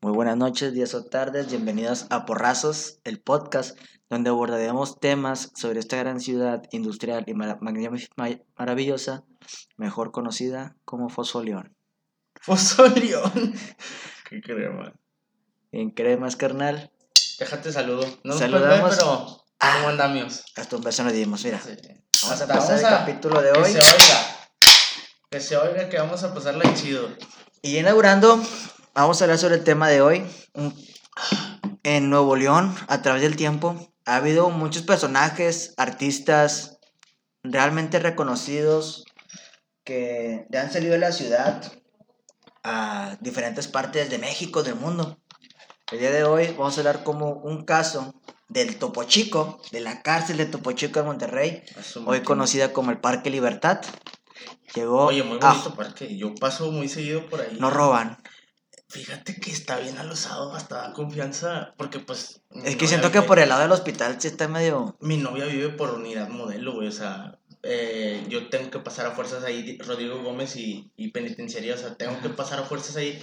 [0.00, 3.76] Muy buenas noches, días o tardes, bienvenidos a Porrazos, el podcast
[4.08, 9.24] donde abordaremos temas sobre esta gran ciudad industrial y maravillosa,
[9.76, 11.76] mejor conocida como Fosfolión.
[12.40, 13.54] Fosolión.
[14.30, 14.92] ¿Qué crema?
[15.72, 16.90] En cremas, carnal,
[17.38, 18.02] Déjate saludo.
[18.24, 18.90] No nos Saludamos.
[18.90, 19.74] ver, pero Ah.
[19.78, 20.44] ¿cómo andamos?
[20.56, 21.60] hasta un beso nos dimos, mira.
[21.60, 21.70] Sí.
[22.22, 23.72] Vamos a Hasta empezar el capítulo de que hoy.
[23.72, 24.48] se oiga.
[25.30, 27.08] Que se oiga que vamos a pasarla chido.
[27.62, 28.40] Y inaugurando,
[29.02, 30.24] vamos a hablar sobre el tema de hoy.
[31.82, 36.78] En Nuevo León, a través del tiempo, ha habido muchos personajes, artistas
[37.42, 39.04] realmente reconocidos
[39.84, 41.62] que han salido de la ciudad
[42.62, 45.18] a diferentes partes de México, del mundo.
[45.90, 48.14] El día de hoy vamos a hablar como un caso
[48.48, 51.62] del Topo Chico, de la cárcel de Topo Chico de Monterrey,
[52.04, 53.80] hoy conocida como el Parque Libertad.
[54.74, 56.16] Llegó Oye, muy a- bonito parque.
[56.16, 57.56] Yo paso muy seguido por ahí.
[57.58, 58.18] no roban.
[58.88, 61.74] Fíjate que está bien alosado, hasta da confianza.
[61.76, 62.40] Porque pues.
[62.64, 64.96] Es que siento que por el lado del hospital sí está medio.
[65.00, 66.88] Mi novia vive por unidad modelo, güey.
[66.88, 71.74] O sea, eh, yo tengo que pasar a fuerzas ahí, Rodrigo Gómez y, y penitenciaría.
[71.74, 73.22] O sea, tengo que pasar a fuerzas ahí.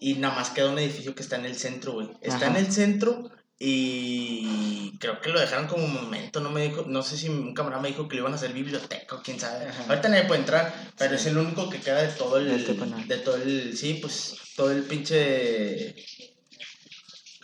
[0.00, 2.10] Y nada más queda un edificio que está en el centro, güey.
[2.20, 2.58] Está en Ajá.
[2.58, 6.40] el centro y creo que lo dejaron como monumento.
[6.40, 8.52] No me dijo, no sé si un camarada me dijo que le iban a hacer
[8.52, 9.66] biblioteca o quién sabe.
[9.66, 9.84] Ajá.
[9.88, 11.16] Ahorita nadie puede entrar, pero Sí.
[11.16, 12.46] es el único que queda de todo el.
[12.48, 12.74] De este
[13.06, 13.76] de todo el.
[13.76, 15.96] Sí, pues todo el pinche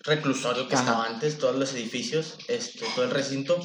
[0.04, 0.84] reclusorio que Ajá.
[0.84, 3.58] estaba antes, todos los edificios, este, todo el recinto.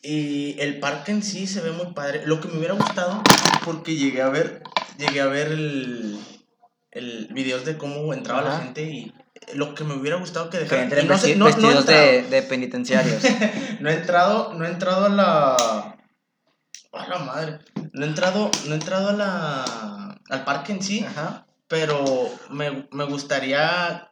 [0.00, 2.22] Y el parque en sí se ve muy padre.
[2.24, 3.22] Lo que me hubiera gustado,
[3.64, 4.62] porque llegué a ver,
[4.96, 6.18] llegué a ver el,
[6.92, 9.12] el videos de cómo entraba la gente y
[9.54, 13.22] lo que me hubiera gustado que Que entren y no sé- no- no de, penitenciarios.
[13.80, 15.54] No he entrado, no he entrado a la.
[16.92, 17.58] A la madre.
[17.92, 20.18] No he entrado, no he entrado a la.
[20.30, 21.46] al parque en sí, Ajá.
[21.68, 22.04] pero
[22.50, 24.04] me, me gustaría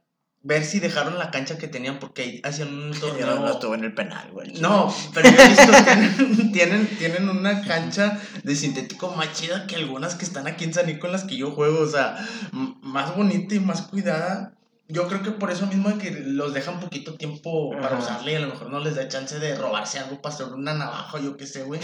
[0.42, 3.26] ver si dejaron la cancha que tenían porque hacían un torneo.
[3.26, 4.52] no, no estuve en el penal, güey.
[4.60, 9.74] No, pero yo he visto tienen, tienen, tienen una cancha de sintético más chida que
[9.74, 12.16] algunas que están aquí en San Nico en las que yo juego, o sea,
[12.52, 14.52] más bonita y más cuidada.
[14.88, 18.34] Yo creo que por eso mismo de que los dejan poquito tiempo para usarle y
[18.36, 21.36] a lo mejor no les da chance de robarse algo para hacer una navaja yo
[21.36, 21.80] qué sé, güey.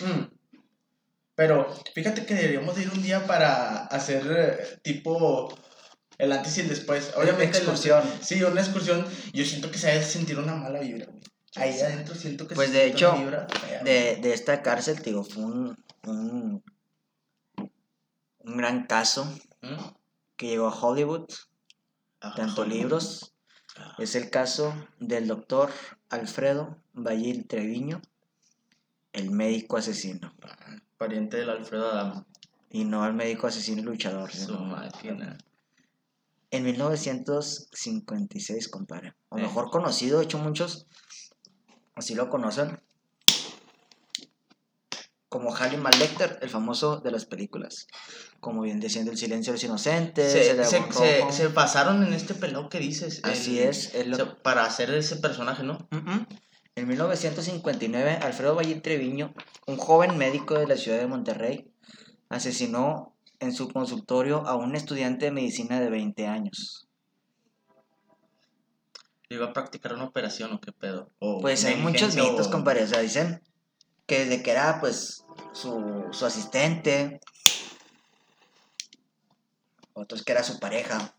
[0.00, 0.24] Mm.
[1.34, 5.54] Pero fíjate que deberíamos de ir un día para hacer eh, tipo
[6.18, 7.12] el antes y el después.
[7.16, 8.02] Obviamente el- excursión.
[8.22, 9.06] Sí, una excursión.
[9.32, 11.22] Yo siento que se debe sentir una mala vibra, güey.
[11.56, 13.82] Ahí adentro siento que Pues, se de hecho, una vibra fea.
[13.82, 16.62] De, de esta cárcel, digo, fue un, un,
[18.40, 19.24] un gran caso
[19.62, 19.74] ¿Mm?
[20.36, 21.26] Que llegó a Hollywood,
[22.20, 22.78] Ajá, tanto Hollywood.
[22.82, 23.34] libros.
[23.76, 25.70] Ah, Es el caso del doctor
[26.08, 28.00] Alfredo Vallil Treviño,
[29.12, 30.32] el médico asesino.
[30.98, 32.26] Pariente del Alfredo Adamo.
[32.70, 34.30] Y no el médico asesino y luchador.
[34.32, 35.36] Su máquina.
[36.50, 39.14] En 1956, compadre.
[39.28, 39.42] O Eh.
[39.42, 40.86] mejor conocido, de hecho muchos
[41.94, 42.80] así lo conocen.
[45.28, 47.88] Como Hannibal Lecter, el famoso de las películas.
[48.40, 52.78] Como bien decían El silencio de los inocentes, Se, se, basaron en este pelado que
[52.78, 53.20] dices.
[53.24, 55.88] Así el- es, es lo- para hacer ese personaje, ¿no?
[55.90, 56.26] Mm.
[56.76, 59.34] En 1959, Alfredo Valle Treviño,
[59.66, 61.72] un joven médico de la ciudad de Monterrey,
[62.28, 66.86] asesinó en su consultorio a un estudiante de medicina de 20 años.
[69.28, 71.10] ¿Iba a practicar una operación o qué pedo?
[71.18, 72.84] O Pues hay muchos mitos, o- compadre.
[72.84, 73.42] O sea, dicen
[74.06, 77.20] que desde que era, pues, su, su asistente,
[79.94, 81.12] otros que era su pareja,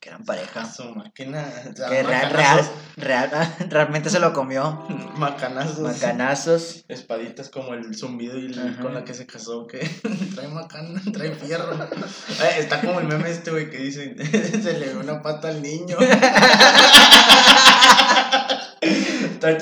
[0.00, 1.46] que eran pareja, Su máquina.
[1.72, 4.84] o sea, que real, real, realmente se lo comió.
[5.16, 5.78] Macanazos.
[5.78, 6.84] Macanazos.
[6.88, 9.78] Espaditas como el zumbido y el- con la que se casó, que
[10.34, 11.72] trae macana, trae fierro.
[11.74, 14.14] Eh, está como el meme este, güey, que dice,
[14.62, 15.96] se le ve una pata al niño.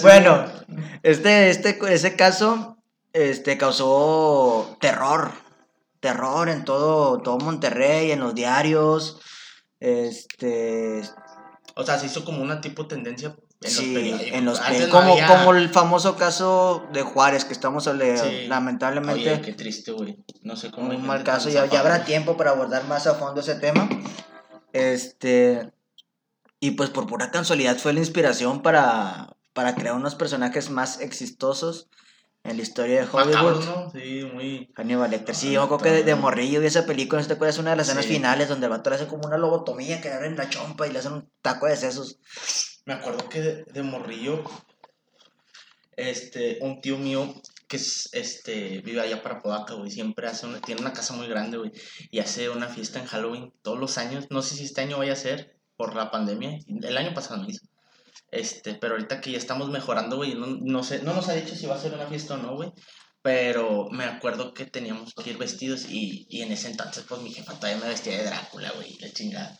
[0.02, 0.44] Bueno,
[1.02, 2.78] este, este, ese caso
[3.12, 5.30] este, causó terror.
[6.00, 9.20] Terror en todo, todo Monterrey, en los diarios.
[9.78, 11.02] Este,
[11.76, 14.32] O sea, se hizo como una tipo tendencia en sí, los periódicos.
[14.38, 18.46] en los no como, había- como el famoso caso de Juárez, que estamos ale- Sí.
[18.48, 20.18] lamentablemente Oye, qué triste, güey.
[20.42, 20.90] No sé cómo.
[20.90, 21.48] un mal caso.
[21.50, 23.88] Ya, ya habrá tiempo para abordar más a fondo ese tema.
[24.72, 25.70] Este.
[26.60, 31.88] Y pues por pura casualidad fue la inspiración para, para crear unos personajes más exitosos
[32.44, 33.34] en la historia de Hollywood.
[33.34, 33.90] Macabros, ¿no?
[33.90, 34.72] Sí, muy.
[34.74, 35.34] Hannibal Lecter.
[35.34, 37.58] Sí, yo creo que de, de morrillo vi esa película, ¿no te acuerdas?
[37.58, 38.14] Una de las escenas Sí.
[38.14, 40.92] finales donde el vato le hace como una lobotomía que le abren la chompa y
[40.92, 42.18] le hacen un taco de sesos.
[42.84, 44.42] Me acuerdo que de, de morrillo,
[45.96, 47.32] este, un tío mío
[47.68, 49.90] que es, este, vive allá para Podaca, güey.
[49.90, 51.72] Siempre hace una, tiene una casa muy grande, güey.
[52.10, 54.26] Y hace una fiesta en Halloween todos los años.
[54.30, 56.58] No sé si este año vaya a ser por la pandemia.
[56.66, 57.64] El año pasado no hizo.
[58.32, 61.54] Este, pero ahorita que ya estamos mejorando, güey, no, no sé, no nos ha dicho
[61.54, 62.72] si va a ser una fiesta o no, güey.
[63.20, 67.30] Pero me acuerdo que teníamos que ir vestidos y, y en ese entonces, pues mi
[67.30, 69.56] jefa todavía me vestía de Drácula, güey, la chingada.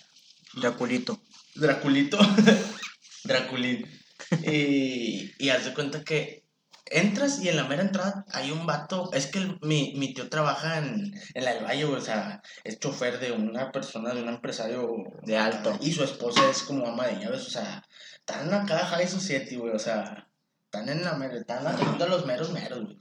[0.55, 1.23] Draculito.
[1.55, 2.19] Draculito.
[3.25, 3.87] Draculín.
[4.47, 6.45] Y, y haz de cuenta que
[6.93, 9.11] entras y en la mera entrada hay un vato.
[9.13, 13.19] Es que mi, mi tío trabaja en, en la del Valle, o sea, es chofer
[13.19, 14.89] de una persona, de un empresario
[15.25, 15.77] De alto.
[15.81, 17.83] Y su esposa es como ama de llaves, o sea,
[18.19, 20.29] están caja de society, güey, o sea,
[20.65, 22.97] están en la mera, están haciendo los meros meros,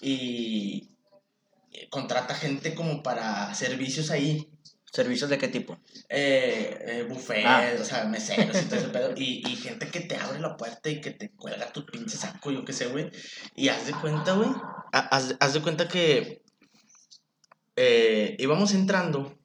[0.00, 0.96] y
[1.90, 4.50] contrata gente como para servicios ahí.
[4.96, 5.78] ¿Servicios de qué tipo?
[6.08, 7.70] Eh, eh, buffet, Ah.
[7.78, 9.12] o sea, meseros y todo ese pedo.
[9.14, 12.50] Y, y gente que te abre la puerta y que te cuelga tu pinche saco,
[12.50, 13.10] yo qué sé, güey.
[13.54, 14.48] Y haz de cuenta, güey.
[14.92, 16.42] ha- Haz, haz de cuenta que
[17.76, 19.38] eh, íbamos entrando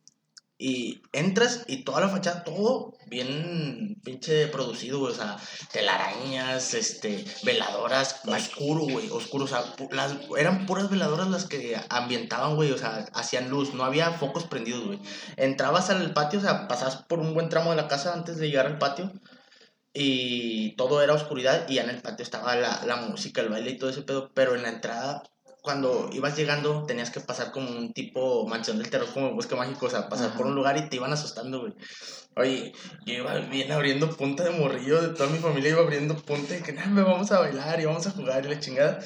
[0.62, 5.12] y entras y toda la fachada, todo bien pinche producido, güey.
[5.12, 5.38] O sea,
[5.72, 9.46] telarañas, este, veladoras, oscuro, güey, oscuro.
[9.46, 12.72] O sea, las, eran puras veladoras las que ambientaban, güey.
[12.72, 15.00] O sea, hacían luz, no había focos prendidos, güey.
[15.36, 18.48] Entrabas al patio, o sea, pasabas por un buen tramo de la casa antes de
[18.50, 19.12] llegar al patio.
[19.94, 23.72] Y todo era oscuridad y ya en el patio estaba la, la música, el baile
[23.72, 24.32] y todo ese pedo.
[24.36, 25.24] Pero en la entrada,
[25.62, 29.86] cuando ibas llegando, tenías que pasar como un tipo mansión del terror, como bosque mágico.
[29.86, 30.38] O sea, pasar Ajá.
[30.38, 31.74] por un lugar y te iban asustando, güey.
[32.36, 32.74] Oye,
[33.06, 36.62] yo iba bien abriendo punta de morrillo, de toda mi familia iba abriendo punta de
[36.62, 39.00] que nada, me vamos a bailar y vamos a jugar y la chingada.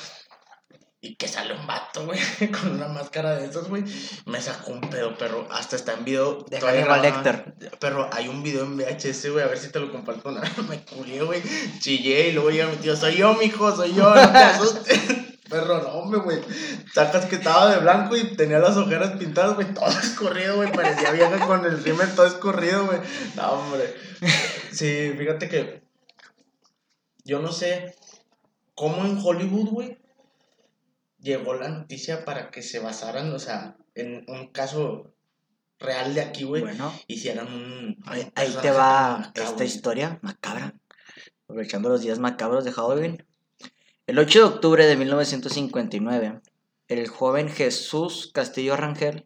[1.02, 2.20] Y que sale un vato, güey,
[2.52, 3.84] con una máscara de esos, güey.
[4.26, 5.48] Me sacó un pedo, perro.
[5.52, 6.44] Hasta está en video.
[6.50, 7.56] De Hannibal.
[7.80, 10.32] Pero hay un video en VHS, güey, a ver si te lo comparto.
[10.70, 11.44] Me culié, güey.
[11.80, 15.25] Chillé y luego llega mi tío, soy yo, mijo, soy yo, no te asustes.
[15.50, 16.40] Perro, no, hombre, güey.
[16.94, 20.72] Sacas que estaba de blanco y tenía las ojeras pintadas, güey, todo escorrido, güey.
[20.72, 23.00] Parecía vieja con el rímel todo escorrido, güey.
[23.36, 23.94] No, hombre.
[24.72, 25.84] Sí, fíjate que
[27.24, 27.96] yo no sé
[28.76, 29.98] cómo en Hollywood, güey,
[31.20, 35.14] llegó la noticia para que se basaran, o sea, en un caso
[35.80, 37.98] real de aquí, güey, Bueno, hicieran un...
[38.06, 40.74] ahí, ahí te va esta historia macabra.
[41.44, 43.26] Aprovechando los días macabros de Halloween.
[44.08, 46.40] El 8 de octubre de 1959,
[46.90, 49.26] el joven Jesús Castillo Rangel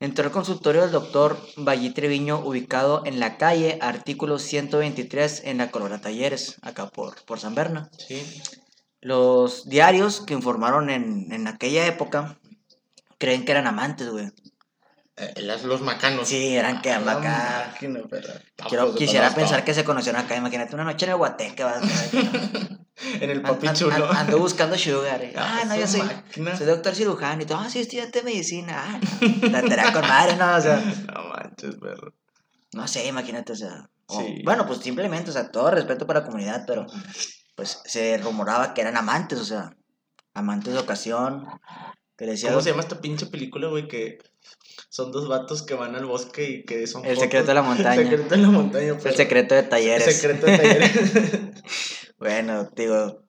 [0.00, 5.70] entró al consultorio del doctor Valle Treviño, ubicado en la calle Artículo 123 en la
[5.70, 7.90] Colonia Talleres, acá por, por San Berna.
[7.96, 8.42] Sí.
[9.00, 12.40] Los diarios que informaron en, en aquella época
[13.18, 14.32] creen que eran amantes, güey.
[15.20, 16.28] Eh, las- los macanos.
[16.28, 17.72] Sí, eran que Ah,
[18.08, 18.34] perra.
[18.68, 20.36] Quiero, quisiera pensar que se conocieron acá.
[20.36, 21.64] Imagínate una noche en el Guateque.
[21.64, 21.82] vas,
[23.20, 24.10] En el An- papi an- chulo.
[24.10, 25.22] an- ando buscando sugar.
[25.22, 25.32] eh.
[25.36, 26.56] Ah, no, yo soy, máquina.
[26.56, 27.58] soy doctor cirujano y todo.
[27.58, 28.74] Ah, sí, estudiante de medicina.
[28.76, 29.00] Ah,
[29.42, 29.48] no.
[29.50, 30.76] La tarea con madre, no, o sea.
[31.14, 32.12] No manches, perro.
[32.72, 33.88] No sé, imagínate, o sea.
[34.06, 34.42] o- Sí.
[34.44, 36.86] Bueno, pues simplemente, o sea, todo respeto para la comunidad, pero
[37.56, 39.70] pues se rumoraba que eran amantes, o sea,
[40.34, 41.46] amantes de ocasión.
[42.16, 43.86] Que decía ¿Cómo se llama esta pinche película, güey?
[43.86, 44.18] Que
[44.88, 47.04] son dos vatos que van al bosque y que son.
[47.04, 47.94] El secreto de la montaña.
[48.00, 49.16] El secreto de la montaña, El perro.
[49.16, 50.16] secreto de El talleres.
[50.16, 50.92] secreto de talleres.
[52.18, 53.22] Bueno, digo,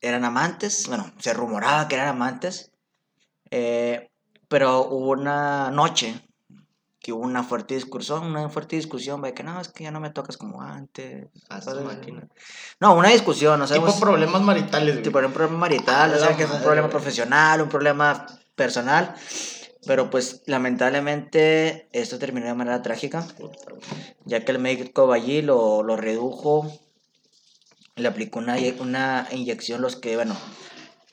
[0.00, 2.70] eran amantes, bueno, se rumoraba que eran amantes,
[3.50, 4.08] eh,
[4.48, 6.18] pero hubo una noche
[7.00, 10.00] que hubo una fuerte discusión, una fuerte discusión, de que no, es que ya no
[10.00, 11.26] me tocas como antes.
[11.50, 12.26] A su máquina.
[12.80, 15.02] No, una discusión, no Tipo sabemos problemas maritales, güey.
[15.02, 19.14] tipo un problema marital, Ah, o sea, que fue un problema profesional, un problema personal,
[19.86, 23.26] pero pues lamentablemente esto terminó de manera trágica
[24.24, 26.72] ya que el médico allí lo, lo redujo,
[27.96, 30.36] le aplicó una, una inyección, los que, bueno,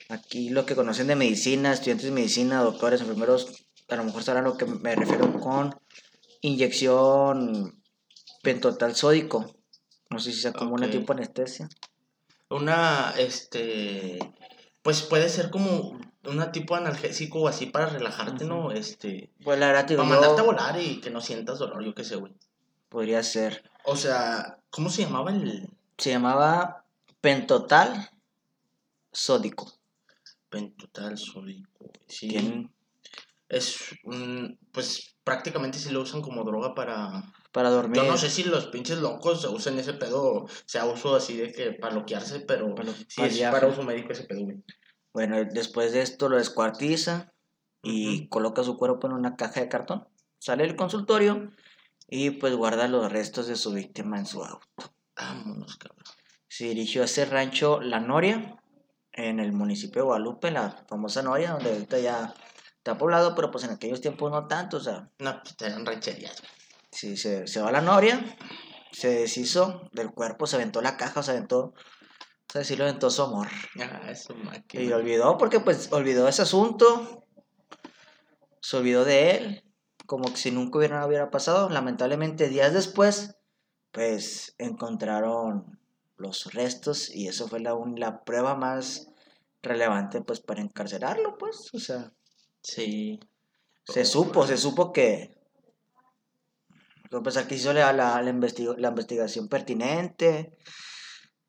[0.08, 4.44] aquí lo que conocen de medicina, estudiantes de medicina, doctores, enfermeros, a lo mejor sabrán
[4.44, 5.74] lo que me refiero con
[6.40, 7.82] inyección
[8.42, 9.54] pentotal sódico.
[10.08, 11.68] No sé si sea como una tipo anestesia.
[12.48, 14.18] Una, este.
[14.82, 18.72] Pues puede ser como una tipo analgésico o así para relajarte, ¿no?
[18.72, 19.30] Este.
[19.42, 22.04] Pues la verdad, digo, Para mandarte a volar y que no sientas dolor, yo qué
[22.04, 22.34] sé, güey.
[22.88, 23.70] podría ser.
[23.84, 26.84] O sea, ¿cómo se llamaba el Se llamaba
[27.20, 28.10] pentotal
[29.12, 29.72] sódico.
[30.48, 31.68] pentotal sódico?
[31.78, 31.92] güey?
[32.08, 32.68] Sí.
[33.48, 34.58] Es un.
[34.72, 37.22] Pues prácticamente sí lo usan como droga para.
[37.52, 37.96] para dormir.
[38.02, 41.72] Yo no sé si los pinches locos usan ese pedo, sea uso así de que
[41.72, 44.62] para loquearse, pero Para lo- sí es para uso médico ese pedo, güey.
[45.12, 47.32] Bueno, después de esto lo descuartiza
[47.82, 50.08] y coloca su cuerpo en una caja de cartón.
[50.38, 51.50] Sale del consultorio
[52.08, 54.66] y pues guarda los restos de su víctima en su auto.
[55.16, 56.04] Vámonos, cabrón.
[56.48, 58.60] Se dirigió a ese rancho La Noria
[59.12, 62.34] en el municipio de Guadalupe, la famosa Noria, donde ahorita ya
[62.76, 66.42] está poblado, pero pues en aquellos tiempos no tanto, o sea, No, pues eran rancherías,
[66.90, 68.24] sí, se, se va a la Noria,
[68.92, 71.74] se deshizo del cuerpo, se aventó la caja, se aventó,
[72.50, 73.46] o sea, sí lo aventó su amor.
[73.80, 74.34] Ah, eso.
[74.72, 77.24] Y olvidó, porque pues olvidó ese asunto,
[78.60, 79.64] se olvidó de él,
[80.04, 81.70] como que si nunca hubiera, hubiera pasado.
[81.70, 83.36] Lamentablemente, días después,
[83.92, 85.78] pues encontraron
[86.16, 89.06] los restos y eso fue la, un- la prueba más
[89.62, 92.12] relevante pues para encarcelarlo, pues, o sea,
[92.62, 93.20] Sí.
[93.84, 95.38] se supo, se supo que,
[97.10, 98.32] que, pues aquí hizo la, la, la
[98.76, 100.58] la investigación pertinente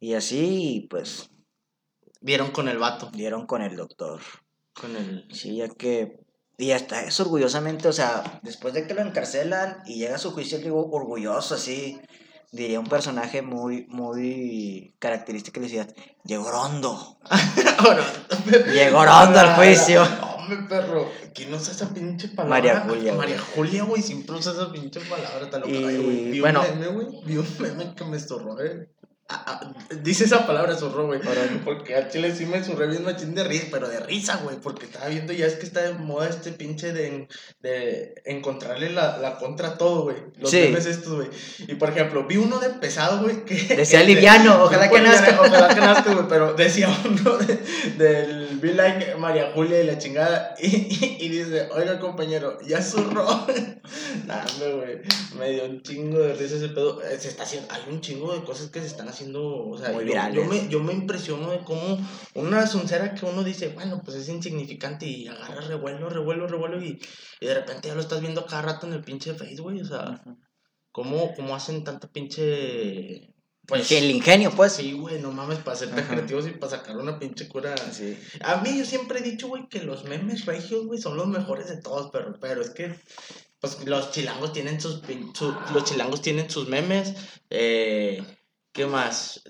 [0.02, 1.30] y así, pues
[2.20, 3.10] Vieron con el vato.
[3.14, 4.20] dieron con el doctor.
[4.74, 5.26] Con el.
[5.34, 6.20] Sí, ya que.
[6.58, 10.32] Y hasta eso, orgullosamente, o sea, después de que lo encarcelan y llega a su
[10.32, 12.00] juicio, digo, orgulloso, así,
[12.52, 15.96] diría un personaje muy, muy característico de la ciudad.
[16.24, 17.18] Llegó rondo.
[18.74, 20.04] Llegó rondo al juicio.
[20.38, 21.10] Hombre, perro.
[21.34, 22.50] ¿Quién usa esa pinche palabra?
[22.50, 23.14] María Julia.
[23.16, 24.02] María Julia, güey.
[24.04, 25.50] Siempre usa esa pinche palabra.
[25.50, 26.32] Te lo Y, cae, güey.
[26.32, 26.62] Vi bueno.
[26.62, 27.08] un meme, güey.
[27.26, 28.88] Vi un meme que me zorró, eh.
[30.04, 31.20] Dice esa palabra zorró, güey.
[31.66, 34.58] Porque a Chile sí me zurré bien machín de risa, pero de risa, güey.
[34.58, 37.28] Porque estaba viendo ya es que está de moda este pinche de,
[37.62, 40.18] de encontrarle la, la contra a todo, güey.
[40.40, 40.58] Los Sí.
[40.62, 41.28] memes estos, güey.
[41.68, 43.44] Y por ejemplo, vi uno de pesado, güey.
[43.46, 45.38] Que Decía liviano, ojalá que nazca.
[45.42, 46.26] Ojalá que nazca, güey.
[46.30, 47.58] Pero decía uno de-
[47.98, 50.56] del Be Like María Julia y la chingada.
[50.60, 53.46] Y, y, y dice, oiga, compañero, ya zurró.
[54.26, 55.02] Nah, güey.
[55.38, 57.02] Me dio un chingo de risa ese pedo.
[57.04, 59.21] Eh, Se está haciendo, hay un chingo de cosas que se están haciendo.
[59.30, 60.30] O sea, Muy yo-.
[60.34, 61.98] Yo, me, yo me impresiono de cómo
[62.36, 67.00] una soncera que uno dice, bueno, pues es insignificante y agarra revuelo, revuelo, revuelo y,
[67.40, 69.82] y de repente ya lo estás viendo cada rato en el pinche Face, güey.
[69.82, 70.22] O sea,
[70.92, 73.34] ¿cómo, cómo hacen tanta pinche.
[73.68, 73.88] Pues.
[73.88, 74.74] Que el ingenio, pues.
[74.74, 77.76] Sí, güey, no mames, para ser tan creativos y para sacar una pinche cura.
[77.92, 78.18] Sí.
[78.44, 81.70] A mí yo siempre he dicho, güey, que los memes regios, güey, son los mejores
[81.70, 82.96] de todos, pero, pero es que,
[83.60, 85.02] pues, los chilangos tienen sus,
[85.34, 87.14] su- los chilangos tienen sus memes,
[87.52, 88.24] eh,
[88.72, 89.44] ¿qué más?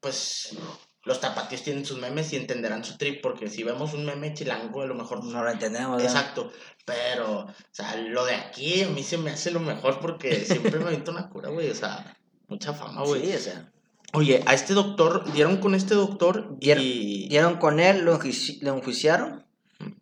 [0.00, 0.56] Pues,
[1.04, 4.82] los tapatíos tienen sus memes y entenderán su trip, porque si vemos un meme chilango,
[4.82, 6.06] a lo mejor No lo entendemos, ¿verdad?
[6.06, 6.52] Exacto,
[6.84, 10.78] pero, o sea, lo de aquí a mí se me hace lo mejor porque siempre
[10.78, 12.16] me avienta una cura, güey, o sea,
[12.48, 13.26] mucha fama, güey.
[13.26, 13.72] Sí, o sea.
[14.12, 17.28] Oye, a este doctor, dieron con este doctor Dieron- y...
[17.28, 19.44] Dieron con él, lo, enjuici- lo enjuiciaron.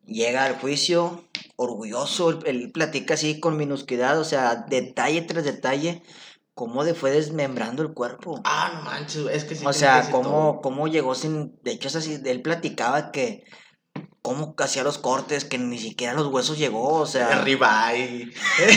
[0.06, 1.24] Llega al juicio,
[1.56, 6.02] orgulloso, él, él platica así con minuscuidad, o sea, detalle tras detalle,
[6.54, 8.40] cómo le fue desmembrando el cuerpo.
[8.44, 9.64] Ah, no manches, es que sí.
[9.66, 11.58] o sea, cómo, cómo llegó sin...
[11.62, 13.44] De hecho, es así, él platicaba que
[14.22, 17.42] cómo hacía los cortes, que ni siquiera los huesos llegó, o sea...
[17.42, 18.32] Ribeye,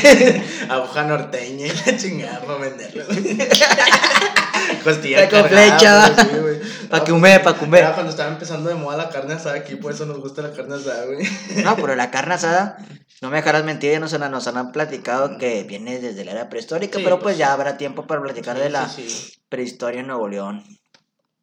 [0.70, 3.06] aguja norteña y la chingada para venderlo.
[4.84, 6.10] Costilla Con flecha.
[6.10, 6.60] güey, sí, güey.
[6.90, 7.80] Pa' Ah, que hume, pa' que hume.
[7.80, 10.52] Era cuando estaba empezando de moda la carne asada aquí, por eso nos gusta la
[10.52, 11.20] carne asada, güey.
[11.64, 12.78] No, pero la carne asada,
[13.22, 16.50] no me dejarás mentir, ya nos, han- nos han platicado que viene desde la era
[16.50, 17.38] prehistórica, Sí, pero pues pues.
[17.38, 20.64] ya habrá tiempo para platicar de la sí, prehistoria en Nuevo León.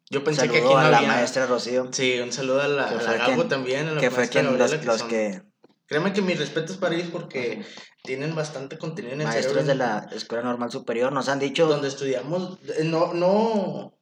[0.09, 1.09] Yo pensé que aquí no a la había...
[1.09, 3.91] maestra Rocío, Sí, un saludo a la, Que a fue la Gabo quien- también, a
[3.93, 5.41] la que fue quien los, Gabriela, los son- que,
[5.87, 7.63] Créeme que mis respetos para ellos porque
[8.03, 9.67] tienen bastante contenido en el maestros cerebro.
[9.67, 13.95] de la Escuela Normal Superior, nos han dicho, donde estudiamos, eh, no, no,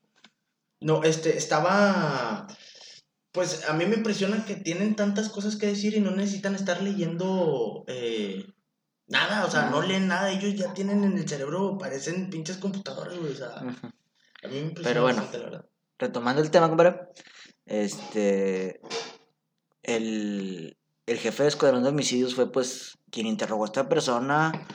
[0.79, 2.47] no, este, estaba,
[3.33, 6.81] pues a mí me impresiona que tienen tantas cosas que decir y no necesitan estar
[6.81, 8.45] leyendo eh,
[9.07, 13.17] nada, o sea, no leen nada, ellos ya tienen en el cerebro, parecen pinches computadoras,
[13.17, 13.73] güey, o sea, a mí
[14.43, 15.21] me impresiona Pero bueno.
[15.21, 15.65] bastante, la verdad.
[15.97, 16.99] retomando el tema, compadre,
[17.65, 18.79] este,
[19.81, 24.67] el, el jefe de Escuadrón de Homicidios fue pues quien interrogó a esta persona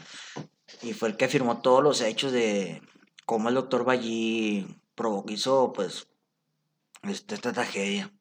[0.83, 2.83] y fue el que afirmó todos los hechos de
[3.25, 6.09] cómo el doctor Ballí provocó, hizo pues
[7.05, 8.13] este, esta tragedia.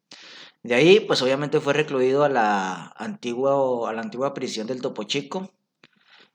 [0.64, 5.04] De ahí, pues obviamente fue recluido a la antigua, a la antigua prisión del Topo
[5.04, 5.52] Chico.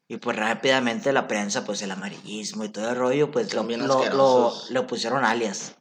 [0.09, 4.53] Y pues rápidamente la prensa, pues el amarillismo y todo el rollo, pues lo, lo,
[4.71, 5.77] lo, pusieron alias.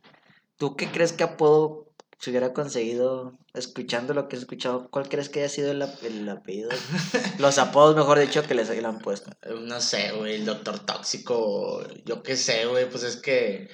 [0.57, 4.89] ¿Tú qué crees que apodo se hubiera conseguido escuchando lo que has escuchado?
[4.89, 6.69] ¿Cuál crees que haya sido el, ap- el apellido?
[7.39, 9.31] Los apodos, mejor dicho, que les le han puesto.
[9.61, 13.69] No sé, güey, el doctor tóxico, yo qué sé, güey, pues es que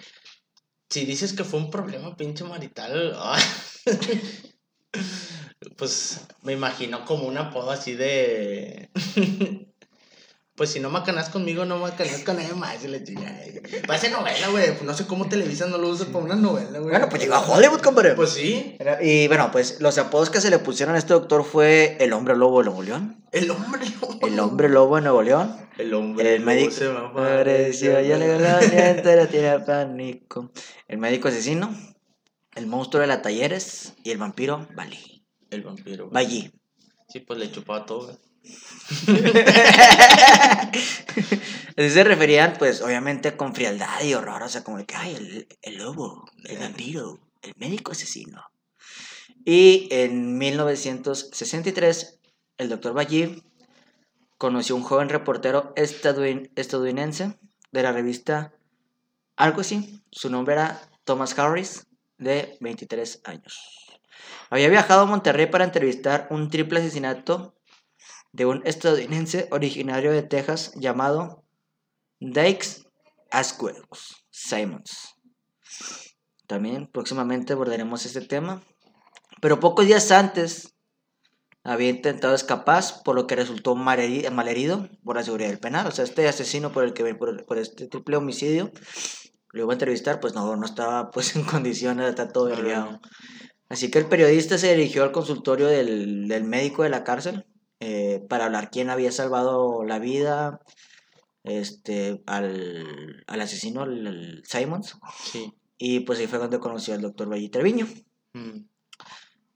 [0.90, 3.16] si dices que fue un problema pinche marital,
[5.78, 8.90] pues me imagino como un apodo así de...
[10.58, 12.84] Pues si no macanas conmigo, no macanas con nadie más.
[12.84, 13.40] Y le chingada.
[13.86, 14.72] Parece novela, güey.
[14.72, 16.90] Pues no sé cómo Televisa no lo usa para una novela, güey.
[16.90, 18.16] Bueno, pues llegó a Hollywood, compadre.
[18.16, 21.44] Pues sí, Era- Y bueno, pues los apodos que se le pusieron a este doctor
[21.46, 23.24] fue el hombre lobo de Nuevo León.
[23.32, 24.18] el hombre lobo.
[24.26, 25.56] El hombre lobo de Nuevo León.
[25.78, 28.34] El hombre El médico se me apareció, ya le
[28.90, 30.52] entera tiene pánico.
[30.88, 31.70] El médico asesino.
[32.56, 35.24] el monstruo de la Talleres y el vampiro Bali.
[35.52, 36.10] El vampiro.
[36.10, 36.52] Bali.
[37.10, 38.06] Sí, pues le chupaba todo.
[38.06, 38.18] güey.
[41.78, 45.16] Así se referían, pues, obviamente con frialdad y horror, o sea, como de que, ay,
[45.16, 48.44] el, el lobo, el vampiro, el médico asesino.
[49.46, 52.20] Y en 1963,
[52.58, 53.44] el doctor Ballí
[54.38, 57.38] conoció a un joven reportero estadoun- estadounidense
[57.72, 58.54] de la revista
[59.36, 60.02] algo así.
[60.12, 61.86] Su nombre era Thomas Harris,
[62.18, 63.86] de 23 años.
[64.50, 67.56] Había viajado a Monterrey para entrevistar un triple asesinato
[68.38, 71.44] de un estadounidense originario de Texas llamado
[72.20, 72.84] Dykes
[73.32, 75.16] Asqueros Simons.
[76.46, 78.62] También próximamente abordaremos este tema.
[79.42, 80.76] Pero pocos días antes
[81.64, 85.88] había intentado escapar, por lo que resultó malheri- malherido por la seguridad del penal.
[85.88, 88.72] O sea, este asesino por el que por, por este triple homicidio
[89.52, 93.00] lo iba a entrevistar, pues no, no estaba pues en condiciones estar todo vergueado.
[93.68, 97.44] Así que el periodista se dirigió al consultorio del, del médico de la cárcel
[98.18, 100.60] eh, para hablar quién había salvado la vida
[101.44, 104.98] este, al, al asesino, al, al Simons.
[105.32, 105.54] Sí.
[105.78, 107.88] Y pues ahí fue donde conoció al doctor Valle Treviño,
[108.34, 108.66] Mm.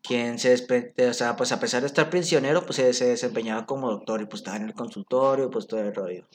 [0.02, 3.66] quien se despe- o sea, pues a pesar de estar prisionero, pues se, se desempeñaba
[3.66, 6.26] como doctor y pues estaba en el consultorio, pues todo el rollo.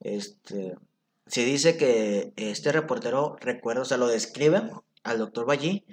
[0.00, 0.74] Este,
[1.26, 4.62] se dice que este reportero recuerda, o sea, lo describe
[5.02, 5.84] al doctor Valle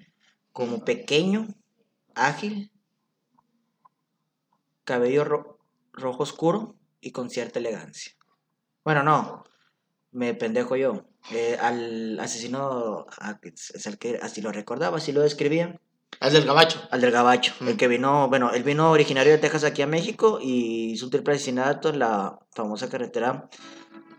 [0.52, 1.48] como pequeño,
[2.16, 2.71] ágil,
[4.92, 5.58] cabello ro-
[5.94, 8.12] rojo oscuro y con cierta elegancia.
[8.84, 9.44] Bueno, no,
[10.12, 11.06] me pendejo yo.
[11.32, 15.80] Eh, al asesino, a- es el que así lo recordaba, así lo describía,
[16.20, 16.80] Haz del gabacho.
[16.92, 17.78] al del Gabacho, el Mm.
[17.78, 21.34] que vino, bueno, él vino originario de Texas aquí a México y hizo un triple
[21.36, 23.50] asesinato en la famosa carretera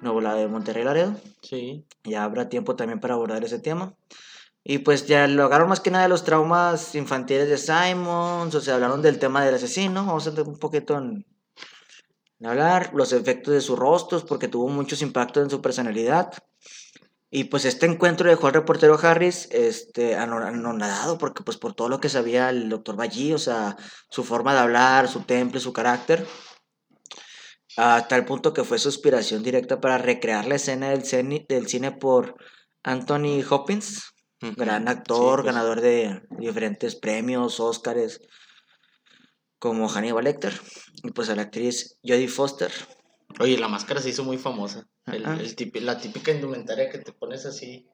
[0.01, 1.15] Nuevo la de Monterrey Laredo.
[1.43, 1.85] Sí.
[2.03, 3.95] Ya habrá tiempo también para abordar ese tema.
[4.65, 8.61] Y pues ya lo agarraron más que nada de los traumas infantiles de Simons, o
[8.61, 11.27] sea, hablaron del tema del asesino, vamos a entrar un poquito en,
[12.45, 16.33] hablar, los efectos de sus rostros, porque tuvo muchos impactos en su personalidad.
[17.35, 21.89] Y pues este encuentro dejó al reportero Harris este, ano- anonadado, porque pues por todo
[21.89, 23.77] lo que sabía el doctor Ballí, o sea,
[24.11, 26.27] su forma de hablar, su temple, su carácter,
[27.77, 31.69] hasta el punto que fue su inspiración directa para recrear la escena del cine, del
[31.69, 32.37] cine por
[32.83, 34.12] Anthony Hopkins,
[34.57, 38.21] Gran actor, Sí, pues, ganador de diferentes premios, Óscares,
[39.59, 40.53] como Hannibal Lecter,
[41.05, 42.73] y pues a la actriz Jodie Foster.
[43.39, 44.87] Oye, la máscara se hizo muy famosa.
[45.07, 47.87] El- el la típica indumentaria que te pones así.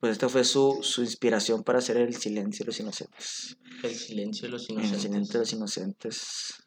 [0.00, 3.56] Pues esta fue su, su inspiración para hacer El silencio de los inocentes.
[3.84, 5.02] El silencio de los El inocentes.
[5.02, 6.64] silencio de los inocentes.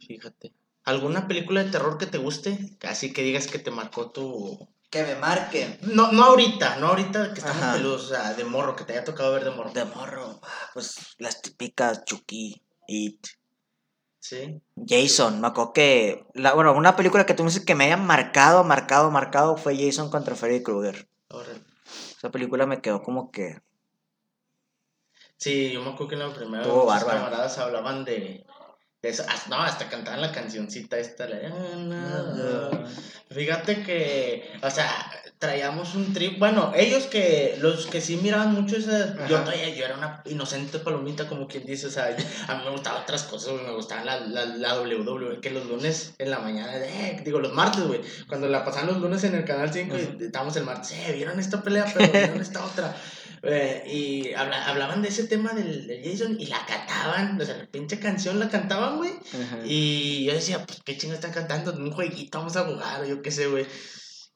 [0.00, 0.54] Fíjate.
[0.84, 2.78] ¿Alguna película de terror que te guste?
[2.80, 4.68] Así que digas que te marcó tu...
[4.90, 5.78] Que me marque.
[5.82, 7.74] No, no ahorita, no ahorita que estamos Ajá.
[7.74, 9.70] peludos, o sea, de morro, que te haya tocado ver de morro.
[9.72, 10.40] De morro,
[10.72, 13.26] pues las típicas Chucky, It,
[14.20, 14.60] Sí.
[14.86, 17.96] Jason, me acuerdo que, la, bueno, una película que tú me dices que me haya
[17.96, 21.08] marcado, marcado, marcado fue Jason contra Freddy Krueger.
[22.16, 23.60] Esa película me quedó como que,
[25.36, 27.18] Sí, yo me acuerdo que en la primera muchos bárbaro.
[27.18, 28.44] camaradas hablaban de
[29.02, 29.24] eso.
[29.28, 31.26] Hasta- no, hasta cantaban la cancioncita esta.
[31.28, 32.70] la de, "Ah, nada".
[33.30, 34.90] Fíjate que, o sea,
[35.38, 36.38] traíamos un trip.
[36.38, 39.14] Bueno, ellos que, los que sí miraban mucho esa.
[39.28, 39.44] Yo, Ajá.
[39.44, 41.86] todavía- yo era una inocente palomita, como quien dice.
[41.86, 42.06] O sea,
[42.48, 46.14] a mí me gustaban otras cosas, Me gustaban la, la, la WWE, que los lunes
[46.18, 48.00] en la mañana, eh, digo, los martes, güey.
[48.26, 51.38] Cuando la pasaban los lunes en el canal 5 y estábamos el martes, eh, ¿vieron
[51.38, 51.84] esta pelea?
[51.94, 52.96] Pero ¿vieron esta otra?
[53.42, 57.56] Eh, y habla- hablaban de ese tema del, del Jason y la cantaban, o sea,
[57.56, 59.12] la pinche canción la cantaban, güey.
[59.64, 61.72] Y yo decía, pues, ¿qué chingo están cantando?
[61.72, 63.66] Un jueguito, vamos a jugar, o yo qué sé, güey.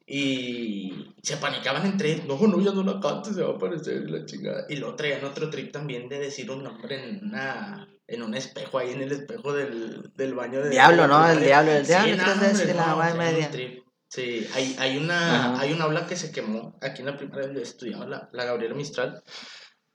[0.06, 4.10] Y se panicaban entre ellos, no, no, ya no la cantes, se va a aparecer
[4.10, 4.66] la chingada.
[4.68, 8.78] Y luego traían otro trip también de decir un nombre en una en un espejo,
[8.78, 11.30] ahí en el espejo del, del baño de Diablo, de ¿no?
[11.30, 13.50] El diablo, el Sí, diablo, no, hombre, que la no, media.
[13.50, 13.84] trip.
[14.12, 15.62] Sí, hay, hay, una, Ajá.
[15.62, 18.74] hay una aula que se quemó aquí en la primaria donde estudiaba la, la Gabriela
[18.74, 19.22] Mistral.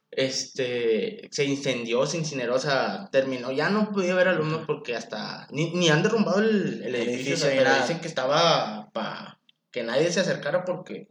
[0.09, 3.51] Este, se incendió, se incineró, o sea, terminó.
[3.51, 5.47] Ya no podía ver alumnos porque hasta.
[5.51, 9.39] Ni, ni han derrumbado el, el El edificio, o sea, pero dicen que estaba para
[9.69, 11.09] que nadie se acercara porque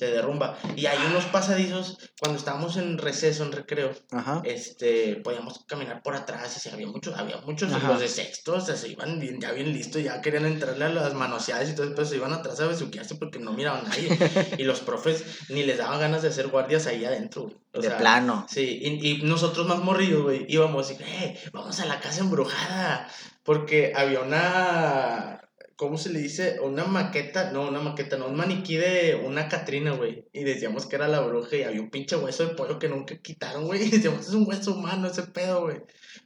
[0.00, 0.56] se derrumba.
[0.76, 4.40] Y hay unos pasadizos, cuando estábamos en receso, en recreo, Ajá.
[4.44, 7.86] este, podíamos caminar por atrás, y sí, había muchos, había muchos, Ajá.
[7.86, 10.88] los de sexto, o sea, se iban bien, ya bien listos, ya querían entrarle a
[10.88, 14.08] las manoseadas y todo, pero se iban atrás a besuquearse porque no miraban a nadie,
[14.58, 17.98] y los profes ni les daban ganas de hacer guardias ahí adentro, o de sea,
[17.98, 18.46] plano.
[18.48, 23.06] Sí, y, y nosotros más morridos, güey, íbamos y, eh, vamos a la casa embrujada,
[23.44, 25.42] porque había una,
[25.80, 26.60] ¿cómo se le dice?
[26.60, 30.26] Una maqueta, no, una maqueta, no, un maniquí de una Catrina, güey.
[30.30, 33.16] Y decíamos que era la bruja y había un pinche hueso de pollo que nunca
[33.16, 33.80] quitaron, güey.
[33.86, 35.78] Y decíamos, es un hueso humano ese pedo, güey.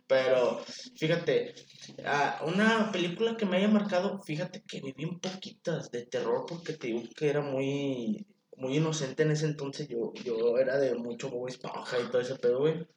[0.09, 0.61] Pero,
[0.97, 1.55] fíjate,
[2.05, 6.73] ah, una película que me haya marcado, fíjate que vi bien poquitas de terror porque
[6.73, 9.87] te digo que era muy, muy inocente en ese entonces.
[9.87, 12.89] Yo, yo era de mucho Bob Esponja y todo ese pedo, güey.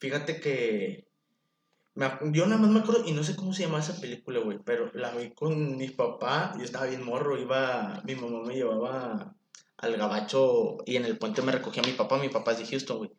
[0.00, 1.06] Fíjate que
[1.94, 4.58] me yo nada más me acuerdo, y no sé cómo se llama esa película, güey,
[4.64, 9.34] pero la vi con mi papá, yo estaba bien morro, iba, mi mamá me llevaba
[9.76, 12.98] al gabacho y en el puente me recogía mi papá, mi papá es de Houston,
[12.98, 13.10] güey.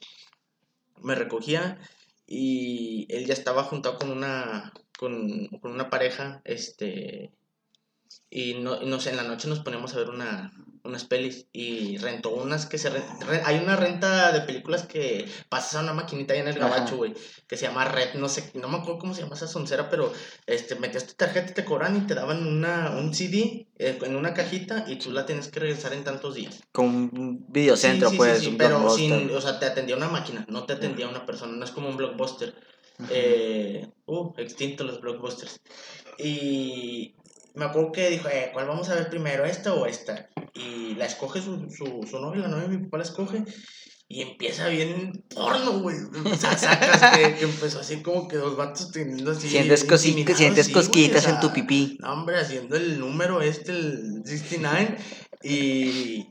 [1.01, 1.79] Me recogía
[2.27, 7.31] y él ya estaba juntado con una, con, con una pareja, este,
[8.29, 10.51] y no, y no sé, en la noche nos poníamos a ver una,
[10.85, 12.89] unas pelis y rentó unas que se...
[12.89, 16.57] re- re- hay una renta de películas que pasas a una maquinita ahí en el
[16.59, 17.13] gabacho, güey,
[17.47, 20.13] que se llama Red, no sé, no me acuerdo cómo se llama esa soncera, pero
[20.45, 24.33] este, metías tu tarjeta, te cobran y te daban una, un CD eh, en una
[24.33, 26.63] cajita y tú la tienes que regresar en tantos días.
[26.71, 30.07] Con un videocentro, Sí, sí, pues, sí, un pero sin, o sea, te atendía una
[30.09, 32.53] máquina, no te atendía una persona, no es como un blockbuster.
[33.09, 35.59] Eh, uh, extinto los blockbusters.
[36.17, 37.15] Y
[37.53, 40.29] me acuerdo que dijo, eh, ¿cuál vamos a ver primero, esta o esta?
[40.55, 43.43] Y la escoge su, su, su novio, la novia de mi papá la escoge.
[44.07, 45.97] Y empieza bien porno, güey.
[46.31, 49.49] O sea, sacas que, que empezó así como que dos vatos teniendo así.
[49.49, 51.97] Sientes, cosi- intimidados, sientes sí, güey, cosquillitas en tu pipí.
[51.99, 54.97] no, hombre, haciendo el número este, el 69.
[55.41, 56.27] Y,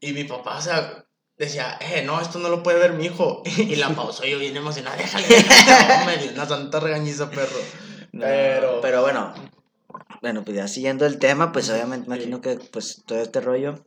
[0.00, 1.04] y mi papá, o sea,
[1.38, 3.42] decía, eh, no, esto no lo puede ver mi hijo.
[3.58, 5.94] Y la pausó yo bien emocionada, déjale, déjale.
[5.98, 7.58] No, me dio una santa regañiza, perro.
[8.12, 9.32] Pero, Pero bueno,
[10.22, 13.86] bueno, pues ya siguiendo el tema, pues obviamente imagino que pues todo este rollo.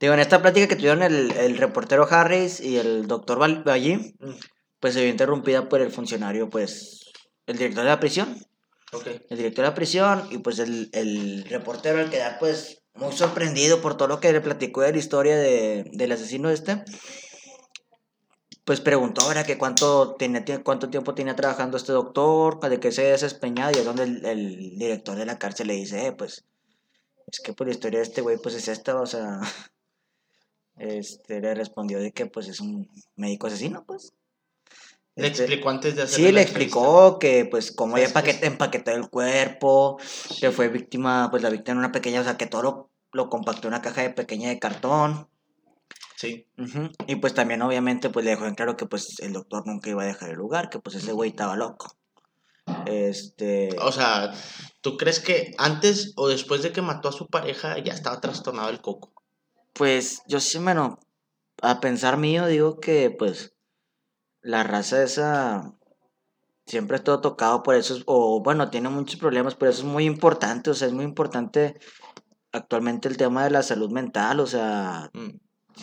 [0.00, 4.16] Digo, en esta plática que tuvieron el, el reportero Harris y el doctor allí,
[4.80, 7.12] pues se vio interrumpida por el funcionario, pues,
[7.46, 8.36] el director de la prisión.
[8.92, 9.06] ok.
[9.30, 13.80] El director de la prisión y pues el, el reportero al quedar pues muy sorprendido
[13.80, 16.82] por todo lo que le platicó de la historia de, del asesino este.
[18.64, 23.00] Pues preguntó ahora que cuánto, tenía, cuánto tiempo tenía trabajando este doctor, de qué se
[23.00, 26.44] había desempeñado y es donde el, el director de la cárcel le dice, eh, pues,
[27.26, 29.40] es que por la historia de este güey pues es esta, o sea,
[30.76, 34.12] este, le respondió de que pues es un médico asesino, pues.
[35.14, 38.96] Le Este, explicó antes de hacer Sí, le explicó que pues cómo había empaquet- empaquetado
[38.96, 39.98] el cuerpo,
[40.40, 43.28] que fue víctima, pues la víctima en una pequeña, o sea, que todo lo, lo
[43.28, 45.28] compactó en una caja de pequeña de cartón.
[46.22, 46.46] Sí.
[47.08, 50.02] Y pues también obviamente pues le dejó en claro que pues el doctor nunca iba
[50.04, 51.96] a dejar el lugar, que pues ese güey estaba loco.
[52.86, 53.70] Este...
[53.82, 54.32] O sea,
[54.82, 58.68] ¿tú crees que antes o después de que mató a su pareja ya estaba trastornado
[58.68, 59.12] el coco?
[59.72, 61.00] Pues yo sí, bueno,
[61.60, 63.54] a pensar mío digo que pues
[64.42, 65.72] la raza esa
[66.66, 69.88] siempre ha todo tocado por eso, es- o bueno, tiene muchos problemas, pero eso es
[69.88, 71.80] muy importante, o sea, es muy importante
[72.52, 75.30] actualmente el tema de la salud mental, o sea, Mm,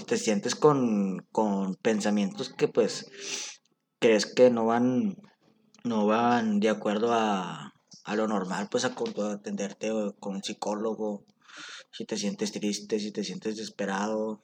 [0.06, 3.08] te sientes con, con pensamientos que pues
[4.00, 5.18] crees que no van,
[5.84, 7.74] no van de acuerdo a,
[8.04, 11.26] a lo normal, pues a, a atenderte con un psicólogo,
[11.92, 14.42] si te sientes triste, si te sientes desesperado,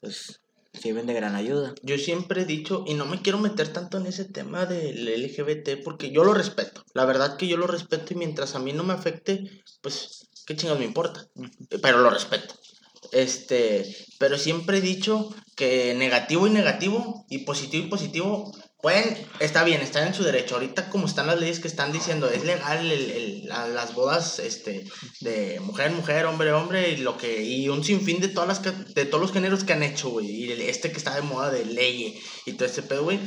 [0.00, 0.40] pues
[0.72, 1.74] sirven de gran ayuda.
[1.82, 5.82] Yo siempre he dicho, y no me quiero meter tanto en ese tema del LGBT,
[5.84, 6.84] porque yo lo respeto.
[6.94, 10.56] La verdad que yo lo respeto y mientras a mí no me afecte, pues, ¿qué
[10.56, 11.28] chingados me importa?
[11.80, 12.54] Pero lo respeto.
[13.12, 13.84] Este,
[14.18, 19.80] pero siempre he dicho que negativo y negativo y positivo y positivo pueden, está bien,
[19.80, 20.56] están en su derecho.
[20.56, 24.38] Ahorita como están las leyes que están diciendo, es legal el- el- la- las bodas
[24.40, 24.84] este,
[25.20, 29.04] de mujer, mujer, hombre, hombre, y lo que, y un sinfín de todas las de
[29.06, 30.26] todos los géneros que han hecho, güey.
[30.28, 33.20] Y este que está de moda de ley y todo ese pedo, güey.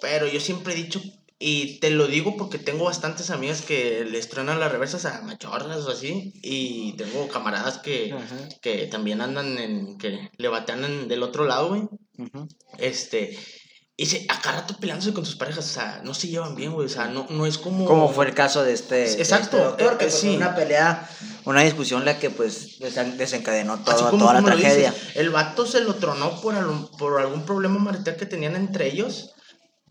[0.00, 1.00] Pero yo siempre he dicho,
[1.42, 5.78] y te lo digo porque tengo bastantes amigas que les truenan las reversas a machorras
[5.86, 11.22] o así, y tengo camaradas que, Ajá, que también andan en, que le batean del
[11.22, 11.82] otro lado, güey.
[12.78, 13.38] Este,
[13.96, 16.86] y se, acá rato peleándose con sus parejas, o sea, no se llevan bien, güey,
[16.86, 17.84] o sea, no, no es como...
[17.86, 20.26] Como fue el caso de este, de este Exacto, doctor, que eh, pues, sí.
[20.28, 21.10] fue una pelea,
[21.44, 24.90] una discusión la que pues desen- desencadenó Así todo- como toda la tragedia.
[24.92, 28.88] dices, el vato se lo tronó por, algún- por algún problema marital que tenían entre
[28.88, 29.32] ellos.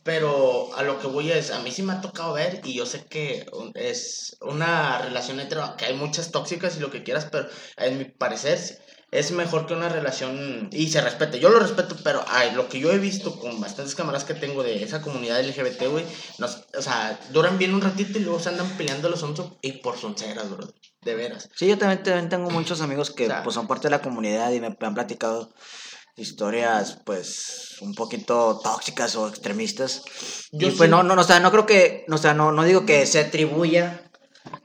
[0.03, 2.85] Pero a lo que voy es, a mí sí me ha tocado ver y yo
[2.85, 7.47] sé que es una relación hetero, que hay muchas tóxicas y lo que quieras, pero
[7.77, 8.59] en mi parecer
[9.12, 11.39] es mejor que una relación y se respete.
[11.39, 14.63] Yo lo respeto, pero ay, lo que yo he visto con bastantes camaradas que tengo
[14.63, 16.05] de esa comunidad LGBT, güey,
[16.39, 19.97] o sea, duran bien un ratito y luego se andan peleando los onzos y por
[19.97, 20.67] sonceras, bro,
[21.01, 21.49] de veras.
[21.55, 24.01] Sí, yo también, también tengo muchos amigos que O sea, pues, son parte de la
[24.01, 25.51] comunidad y me han platicado
[26.19, 30.03] historias pues un poquito tóxicas o extremistas.
[30.51, 32.34] Yo y pues sí- no, no, no, o sea, no creo que, no, o sea,
[32.34, 34.10] no, no digo que se atribuya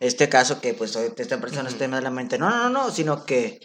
[0.01, 2.39] este caso que pues esta persona esté más en la mente.
[2.39, 3.61] No, no, no, sino que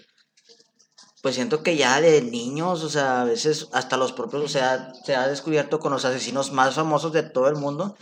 [1.21, 4.93] pues siento que ya de niños, o sea, a veces hasta los propios, o sea,
[5.05, 7.97] se ha descubierto con los asesinos más famosos de todo el mundo,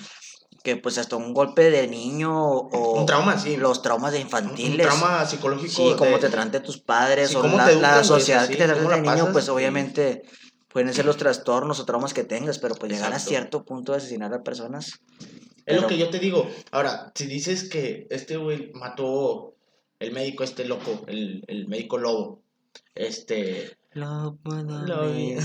[0.67, 3.55] que pues hasta un golpe de niño o Un trauma, sí.
[3.55, 4.85] los traumas de Un infantiles.
[4.85, 5.71] trauma psicológico.
[5.71, 8.89] Sí, cómo de- te tratan tus padres Sí, o la, sociedad que te trata cómo
[8.89, 10.23] de niño, pasas, pues obviamente
[10.67, 13.99] pueden ser los trastornos o traumas que tengas, pero pues llegar a cierto punto de
[13.99, 14.87] asesinar a personas.
[14.87, 16.45] Es Pero- lo que yo te digo.
[16.71, 19.55] Ahora, si dices que este güey mató
[19.99, 22.41] el médico, este loco, el, el médico lobo,
[22.93, 23.76] este.
[23.91, 25.35] Lo puedo Lo y,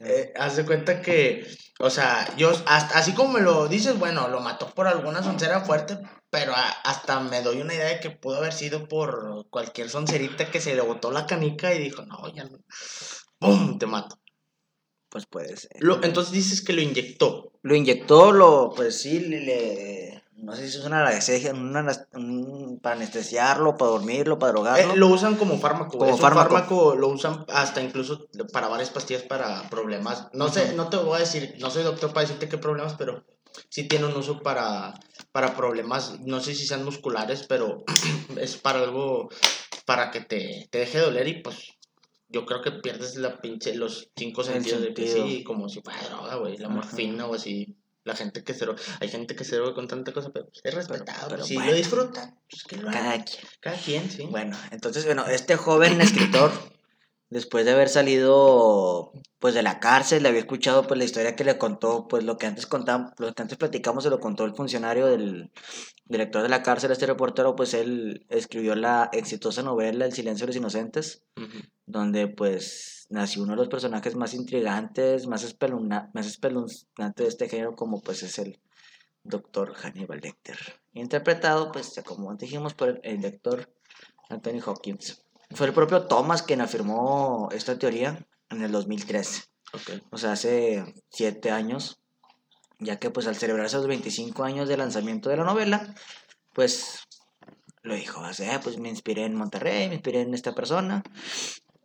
[0.00, 1.46] eh, haz de cuenta que,
[1.78, 5.60] o sea, yo, hasta, así como me lo dices, bueno, lo mató por alguna soncera
[5.60, 5.98] fuerte,
[6.30, 10.50] pero a- hasta me doy una idea de que pudo haber sido por cualquier soncerita
[10.50, 12.58] que se le botó la canica y dijo, no, ya no.
[13.38, 13.78] ¡Pum!
[13.78, 14.16] Te mato.
[15.08, 15.70] Pues puede ser.
[15.78, 17.52] Lo- entonces dices que lo inyectó.
[17.62, 20.13] Lo inyectó, lo, pues sí, le-
[20.44, 24.92] no sé si es una anestesia, una un- para anestesiarlo, para dormirlo, para drogarlo.
[24.92, 25.98] Eh, lo usan como fármaco.
[25.98, 26.94] Como es un fármaco.
[26.94, 30.28] lo usan hasta incluso para varias pastillas para problemas.
[30.32, 33.24] No sé, no te voy a decir, no soy doctor para decirte qué problemas, pero
[33.68, 34.94] sí tiene un uso para,
[35.32, 37.84] para problemas, no sé si sean musculares, pero
[38.40, 39.28] es para algo,
[39.86, 41.56] para que te, te deje doler y pues
[42.28, 45.28] yo creo que pierdes la pinche, los cinco sentidos de que sentido.
[45.28, 46.74] sí, como si fuera droga, güey, la Ajá.
[46.76, 47.76] morfina o así.
[48.04, 50.60] La gente que se droga, hay gente que se droga con tanta cosa, pero pues,
[50.62, 51.28] es respetado.
[51.28, 51.70] pero pues, si bueno.
[51.70, 53.02] lo disfrutan, pues que lo hagan.
[53.02, 53.44] Cada quien.
[53.60, 54.26] Cada quien, sí.
[54.30, 56.52] Bueno, entonces, bueno, este joven escritor,
[57.34, 61.42] después de haber salido, pues, de la cárcel, le había escuchado, pues, la historia que
[61.42, 64.54] le contó, pues, lo que antes contamos, lo que antes platicamos, se lo contó el
[64.54, 65.50] funcionario del
[66.04, 70.50] director de la cárcel, este reportero, pues, él escribió la exitosa novela El silencio de
[70.52, 71.24] los inocentes,
[71.86, 77.48] donde, pues, nació uno de los personajes más intrigantes, más, espeluna- más espeluznantes de este
[77.48, 78.60] género, como, pues, es el
[79.24, 80.56] doctor Hannibal Lecter,
[80.92, 83.74] interpretado, pues, como dijimos, por el, el doctor
[84.28, 85.20] Anthony Hopkins.
[85.54, 90.02] Fue el propio Thomas quien afirmó esta teoría en el 2013, Ok.
[90.10, 92.00] o sea, hace siete años,
[92.78, 95.94] ya que pues al celebrarse los 25 años de lanzamiento de la novela,
[96.52, 97.00] pues
[97.82, 101.02] lo dijo, o sea, pues me inspiré en Monterrey, me inspiré en esta persona,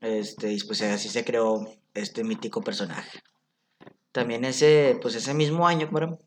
[0.02, 3.22] este, y pues así se creó este mítico personaje.
[4.12, 6.20] También ese, pues ese mismo año, ¿verdad?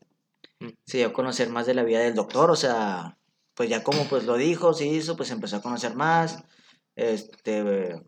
[0.59, 0.69] Mm.
[0.85, 3.17] se dio a conocer más de la vida del doctor, o sea,
[3.55, 6.43] pues ya como pues lo dijo, se hizo, pues empezó a conocer más,
[6.95, 8.01] este,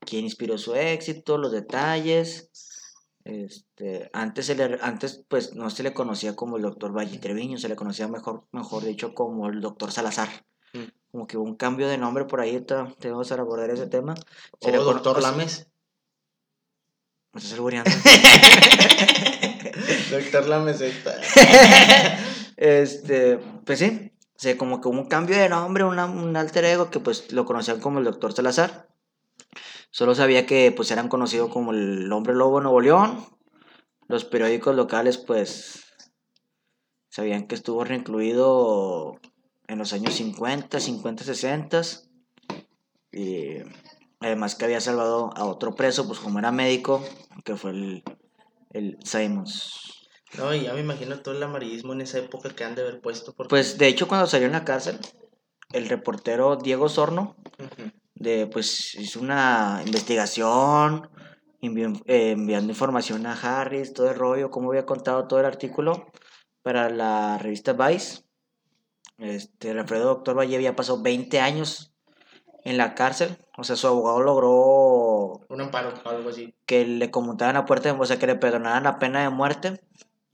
[0.00, 2.50] quién inspiró su éxito, los detalles,
[3.24, 7.58] este, antes, se le, antes pues no se le conocía como el doctor Valle Treviño,
[7.58, 10.28] se le conocía mejor, mejor dicho como el doctor Salazar.
[10.72, 10.84] Mm.
[11.12, 12.64] Como que hubo un cambio de nombre por ahí,
[12.98, 14.14] tenemos a abordar ese tema.
[14.52, 15.68] O cono- doctor Lames.
[17.32, 17.58] ¿Me estás
[20.10, 21.20] doctor Lames está.
[22.56, 24.11] este, pues sí,
[24.42, 27.78] se como que hubo un cambio de nombre, un alter ego que pues lo conocían
[27.78, 28.88] como el doctor Salazar.
[29.92, 33.24] Solo sabía que pues eran conocidos como el hombre lobo Nuevo León.
[34.08, 35.84] Los periódicos locales pues
[37.08, 39.20] sabían que estuvo reincluido
[39.68, 41.82] en los años 50, 50, 60.
[43.12, 43.58] Y
[44.18, 47.00] además que había salvado a otro preso, pues como era médico,
[47.44, 48.02] que fue el,
[48.70, 50.01] el Simons.
[50.38, 53.00] No, y ya me imagino todo el amarillismo en esa época que han de haber
[53.00, 53.32] puesto.
[53.34, 53.50] Porque...
[53.50, 54.98] Pues de hecho cuando salió en la cárcel,
[55.72, 57.36] el reportero Diego Sorno
[58.14, 61.08] de, pues, hizo una investigación,
[61.60, 66.06] envió- eh, enviando información a Harris, todo el rollo, cómo había contado todo el artículo
[66.62, 68.22] para la revista Vice.
[69.18, 71.92] Este, el Alfredo Doctor Valle había pasado 20 años
[72.64, 76.54] en la cárcel, o sea, su abogado logró Un amparo, algo así.
[76.64, 79.80] que le conmutaran la puerta, o sea, que le perdonaran la pena de muerte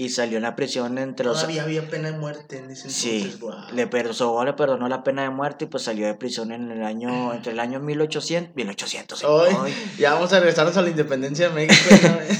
[0.00, 1.38] y salió en la prisión entre los...
[1.38, 3.58] Todavía había pena de muerte en ese entonces, Sí, guau.
[3.74, 6.52] le per- su abogado le perdonó la pena de muerte y pues salió de prisión
[6.52, 10.82] en el año, entre el año 1800, 1800, Ay, ay, ya vamos a regresarnos a
[10.82, 11.96] la independencia de México.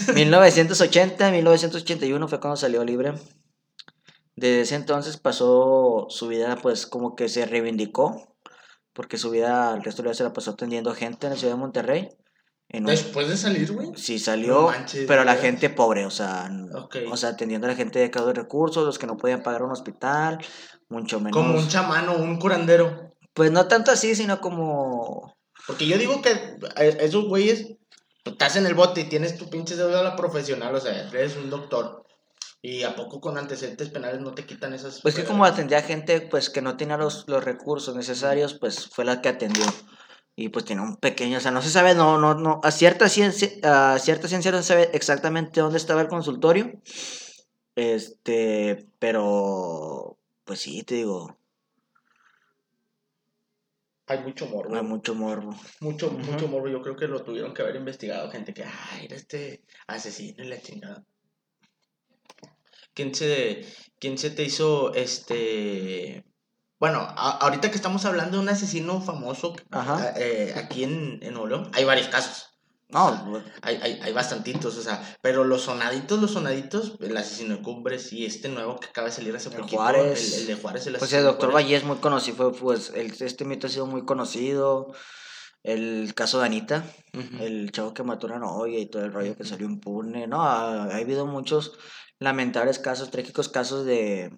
[0.08, 0.14] ¿no?
[0.14, 3.14] 1980, 1981 fue cuando salió libre.
[4.36, 8.36] Desde ese entonces pasó su vida pues como que se reivindicó,
[8.92, 11.38] porque su vida, el resto de la vida se la pasó atendiendo gente en la
[11.38, 12.08] ciudad de Monterrey.
[12.70, 13.90] En un- Después de salir, güey.
[13.96, 16.50] Sí salió, No manches, pero la gente pobre, o sea,
[17.10, 19.72] o sea, atendiendo a la gente de cada recursos, los que no podían pagar un
[19.72, 20.38] hospital,
[20.88, 21.32] mucho menos.
[21.32, 23.14] Como un chamán o un curandero.
[23.32, 25.34] Pues no tanto así, sino como
[25.66, 27.68] Porque yo digo que esos güeyes,
[28.22, 31.48] tú estás en el bote y tienes tu pinche deuda profesional, o sea, eres un
[31.48, 32.04] doctor.
[32.60, 35.00] Y a poco con antecedentes penales no te quitan esas.
[35.00, 38.90] Pues que como atendía a gente pues que no tenía los, los recursos necesarios, pues
[38.92, 39.64] fue la que atendió.
[40.40, 43.08] Y pues tiene un pequeño, o sea, no se sabe, no, no, no, a cierta
[43.08, 46.80] ciencia, a cierta ciencia no se sabe exactamente dónde estaba el consultorio.
[47.74, 51.36] Este, pero, pues sí, te digo,
[54.06, 54.76] Hay mucho morbo.
[54.76, 55.56] Hay mucho morbo.
[55.80, 56.68] Mucho, mucho morbo.
[56.68, 60.48] Yo creo que lo tuvieron que haber investigado gente que, ay, era este asesino y
[60.48, 61.04] la chingada.
[62.94, 63.66] ¿Quién se,
[63.98, 66.24] quién se te hizo este...
[66.78, 69.54] Bueno, ahorita que estamos hablando de un asesino famoso
[70.16, 72.48] eh, aquí en, en Nuevo hay varios casos.
[72.90, 77.62] No, hay, hay, hay, bastantitos, o sea, pero los sonaditos, los sonaditos, el asesino de
[77.62, 80.96] Cumbres y este nuevo que acaba de salir hace poquito, Juárez, el, de Juárez, el
[80.96, 84.94] Pues el doctor Valle es muy conocido, pues el, este mito ha sido muy conocido,
[85.62, 86.82] el caso de Anita,
[87.40, 90.42] el chavo que mató a una novia y todo el rollo que salió impune, no,
[90.42, 91.78] ha, ha, habido muchos
[92.18, 94.30] lamentables casos, trágicos casos de,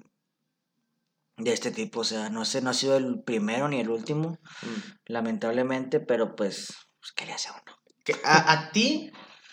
[1.44, 4.38] de este tipo, o sea, no sé, no ha sido el primero ni el último,
[4.62, 4.90] mm.
[5.06, 6.68] lamentablemente, pero pues,
[7.00, 7.76] pues ¿qué le hace uno?
[8.24, 9.10] A, a ti,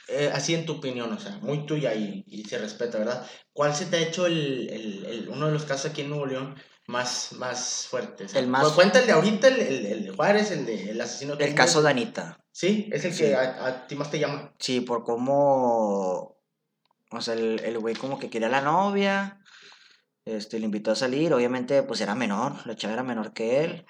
[0.07, 3.27] eh, así en tu opinión, o sea, muy tuya y, y, se respeta, ¿verdad?
[3.51, 6.25] ¿Cuál se te ha hecho el, el, el, uno de los casos aquí en Nuevo
[6.25, 6.55] León
[6.87, 8.33] más, más fuertes?
[8.33, 8.63] el más...
[8.63, 11.35] Pues cuenta el de ahorita, el, el, de Juárez, el de el asesino.
[11.37, 12.39] El caso de Anita.
[12.51, 14.55] Sí, es el que a, a, ti más te llama.
[14.59, 16.39] Sí, por cómo,
[17.11, 19.41] o sea, el, el güey como que quería a la novia,
[20.27, 23.85] este, le invitó a salir, obviamente pues era menor, la chava era menor que él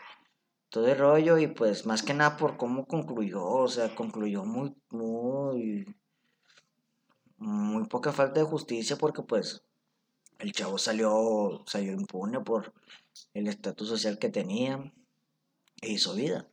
[0.69, 4.75] todo el rollo y pues más que nada por cómo concluyó, o sea, concluyó muy,
[4.89, 5.95] muy,
[7.37, 9.63] muy poca falta de justicia porque pues
[10.39, 12.73] el chavo salió, salió impune por
[13.33, 14.93] el estatus social que tenía
[15.81, 16.47] e hizo vida.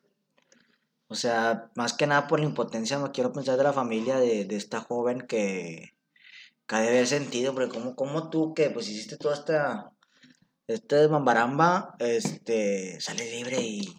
[1.09, 4.45] O sea, más que nada por la impotencia, no quiero pensar de la familia de,
[4.47, 5.94] de esta joven que,
[6.67, 9.95] que de haber sentido, porque como, como tú que pues hiciste toda esta
[10.67, 13.95] este Mambaramba, este, sale libre y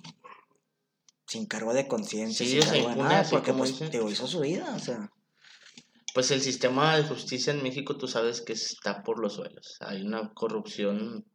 [1.27, 4.79] sin cargo de conciencia, sí, sin cargo nada, porque pues, te hizo su vida, o
[4.79, 5.11] sea.
[6.13, 9.75] Pues el sistema de justicia en México, tú sabes que está por los suelos.
[9.81, 11.25] Hay una corrupción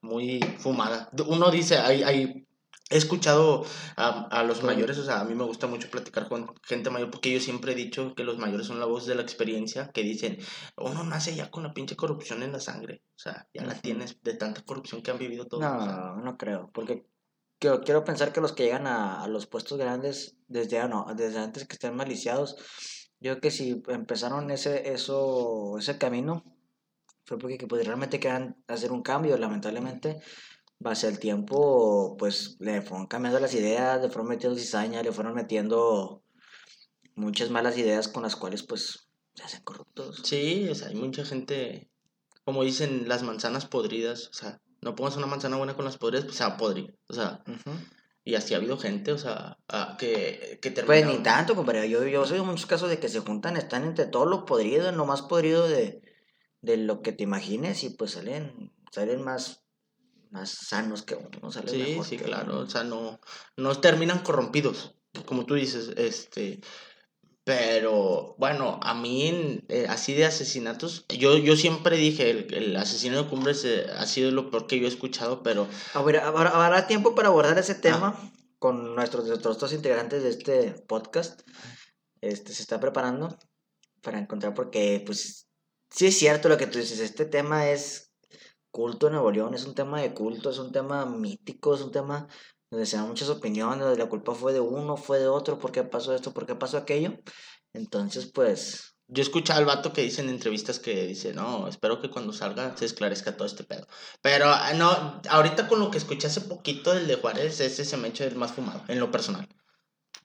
[0.00, 1.08] muy fumada.
[1.24, 2.47] Uno dice, hay, hay
[2.90, 3.64] he escuchado
[3.96, 7.10] a, a, los mayores, o sea, a mí me gusta mucho platicar con gente mayor
[7.10, 10.02] porque yo siempre he dicho que los mayores son la voz de la experiencia, que
[10.02, 10.38] dicen,
[10.76, 14.22] uno nace ya con la pinche corrupción en la sangre, o sea, ya la tienes
[14.22, 15.62] de tanta corrupción que han vivido todos.
[15.62, 17.06] No, no creo, porque
[17.58, 21.06] quiero, quiero pensar que los que llegan a, a los puestos grandes desde, ah, no,
[21.14, 22.56] desde antes que estén maliciados,
[23.20, 26.44] yo creo que si empezaron ese, eso, ese camino,
[27.26, 30.22] fue porque pues, realmente querían hacer un cambio, lamentablemente
[30.78, 35.34] base al tiempo, pues le fueron cambiando las ideas, le fueron metiendo cizaña, le fueron
[35.34, 36.22] metiendo
[37.14, 40.20] muchas malas ideas con las cuales pues se hacen corruptos.
[40.24, 41.90] Sí, o sea, hay mucha gente,
[42.44, 46.24] como dicen, las manzanas podridas, o sea, no pongas una manzana buena con las podridas,
[46.24, 47.42] pues se va a podrir, o sea,
[48.24, 49.58] y así ha habido gente, o sea,
[49.98, 53.56] que, que Pues ni tanto, compadre, yo, yo soy muchos casos de que se juntan,
[53.56, 56.02] están entre todo lo podrido, lo más podrido de,
[56.60, 59.64] de lo que te imagines y pues salen, salen más
[60.30, 62.04] más sanos que uno, sale sí, mejor.
[62.04, 63.20] Sí, claro, o sea, no,
[63.56, 66.60] no terminan corrompidos, como tú dices, este,
[67.48, 73.22] pero bueno, a mí eh, así de asesinatos, yo, yo siempre dije, el, el asesino
[73.22, 75.66] de Cumbres eh, ha sido lo peor que yo he escuchado, pero...
[75.94, 78.32] A ver, habrá tiempo para abordar ese tema ah.
[78.58, 81.40] con nuestros, nuestros dos integrantes de este podcast.
[82.20, 83.38] Este se está preparando
[84.02, 85.48] para encontrar porque, pues,
[85.90, 88.07] sí es cierto lo que tú dices, este tema es
[88.70, 91.92] culto en Nuevo León, es un tema de culto, es un tema mítico, es un
[91.92, 92.28] tema
[92.70, 95.72] donde se dan muchas opiniones, donde la culpa fue de uno, fue de otro, por
[95.72, 97.18] qué pasó esto, por qué pasó aquello.
[97.72, 98.94] Entonces, pues...
[99.10, 102.34] Yo he escuchado al vato que dice en entrevistas que dice, no, espero que cuando
[102.34, 103.86] salga se esclarezca todo este pedo.
[104.20, 107.96] Pero ah, no, ahorita con lo que escuché hace poquito del de Juárez, ese se
[107.96, 109.48] me ha hecho el más fumado, en lo personal.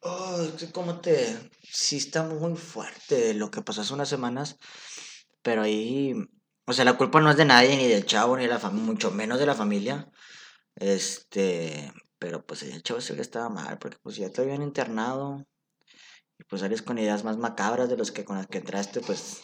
[0.02, 1.50] Oh, ¿cómo te...?
[1.62, 4.58] Sí está muy fuerte lo que pasó hace unas semanas,
[5.42, 6.14] pero ahí
[6.66, 8.86] o sea, la culpa no es de nadie, ni del chavo, ni de la familia,
[8.86, 10.10] mucho menos de la familia.
[10.76, 15.46] Este, pero pues el chavo sí que estaba mal, porque pues ya te habían internado.
[16.40, 19.42] Y pues sales con ideas más macabras de los que con las que entraste, pues.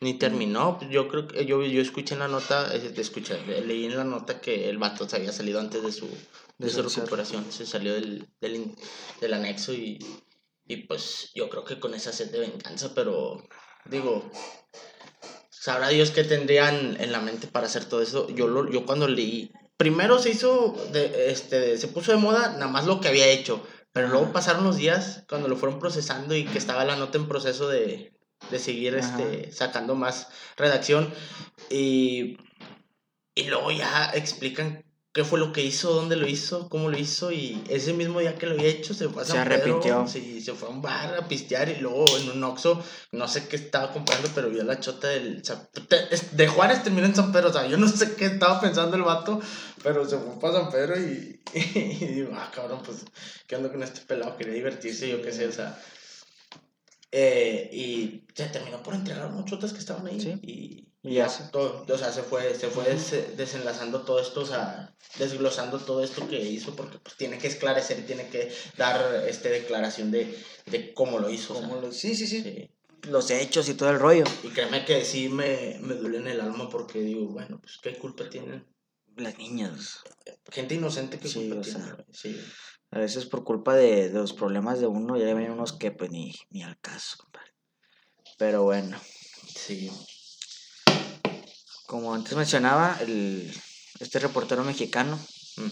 [0.00, 4.04] Ni terminó, yo creo que yo, yo escuché en la nota, escuché, leí en la
[4.04, 6.08] nota que el vato se había salido antes de su,
[6.56, 8.76] de su recuperación, se salió del, del,
[9.20, 9.98] del anexo y,
[10.66, 13.42] y pues yo creo que con esa sed de venganza, pero
[13.86, 14.30] digo,
[15.68, 18.26] sabrá Dios qué tendrían en la mente para hacer todo eso.
[18.30, 22.68] Yo, lo, yo cuando leí, primero se hizo, de, este, se puso de moda nada
[22.68, 23.62] más lo que había hecho,
[23.92, 27.28] pero luego pasaron los días cuando lo fueron procesando y que estaba la nota en
[27.28, 28.14] proceso de,
[28.50, 31.12] de seguir este, sacando más redacción
[31.68, 32.38] y,
[33.34, 34.86] y luego ya explican
[35.18, 38.36] qué fue lo que hizo, dónde lo hizo, cómo lo hizo y ese mismo día
[38.36, 40.06] que lo había hecho se fue a Se San Pedro, arrepintió.
[40.06, 43.48] sí, se fue a un bar a pistear y luego en un Oxxo, no sé
[43.48, 45.42] qué estaba comprando, pero vio la chota del...
[46.30, 49.02] De Juárez terminó en San Pedro, o sea, yo no sé qué estaba pensando el
[49.02, 49.40] vato,
[49.82, 52.98] pero se fue para San Pedro y, y, digo, ah, cabrón, pues,
[53.48, 54.36] ¿qué onda con este pelado?
[54.36, 55.76] Quería divertirse, yo qué sé, o sea...
[57.10, 60.30] eh, y se terminó por entregar unos chotas que estaban ahí Sí.
[60.42, 60.87] y...
[61.08, 64.46] Y ya, se- todo, o sea, se fue, se fue des- desenlazando todo esto, o
[64.46, 69.48] sea, desglosando todo esto que hizo, porque pues tiene que esclarecer, tiene que dar este
[69.48, 70.36] declaración de,
[70.66, 71.54] de cómo lo hizo.
[71.54, 72.70] o sea, Como lo- sí, sí, sí, sí.
[73.08, 74.24] Los hechos y todo el rollo.
[74.42, 77.96] Y créeme que sí me, me duele en el alma porque digo, bueno, pues qué
[77.96, 78.66] culpa tienen.
[79.16, 80.00] Las niñas.
[80.50, 81.96] Gente inocente, qué Sí, culpa o sea.
[82.12, 82.38] Sí.
[82.90, 86.10] A veces por culpa de, de los problemas de uno, ya ven unos que pues
[86.10, 87.52] ni, ni al caso, compadre.
[88.36, 88.98] Pero bueno,
[89.54, 89.90] Sí.
[91.88, 93.50] Como antes mencionaba, el,
[93.98, 95.18] este reportero mexicano,
[95.58, 95.70] Mm.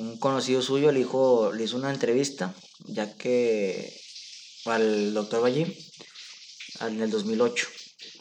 [0.00, 2.52] un conocido suyo le, dijo, le hizo una entrevista,
[2.84, 3.96] ya que
[4.64, 5.72] al doctor Ballín,
[6.80, 7.68] en el 2008.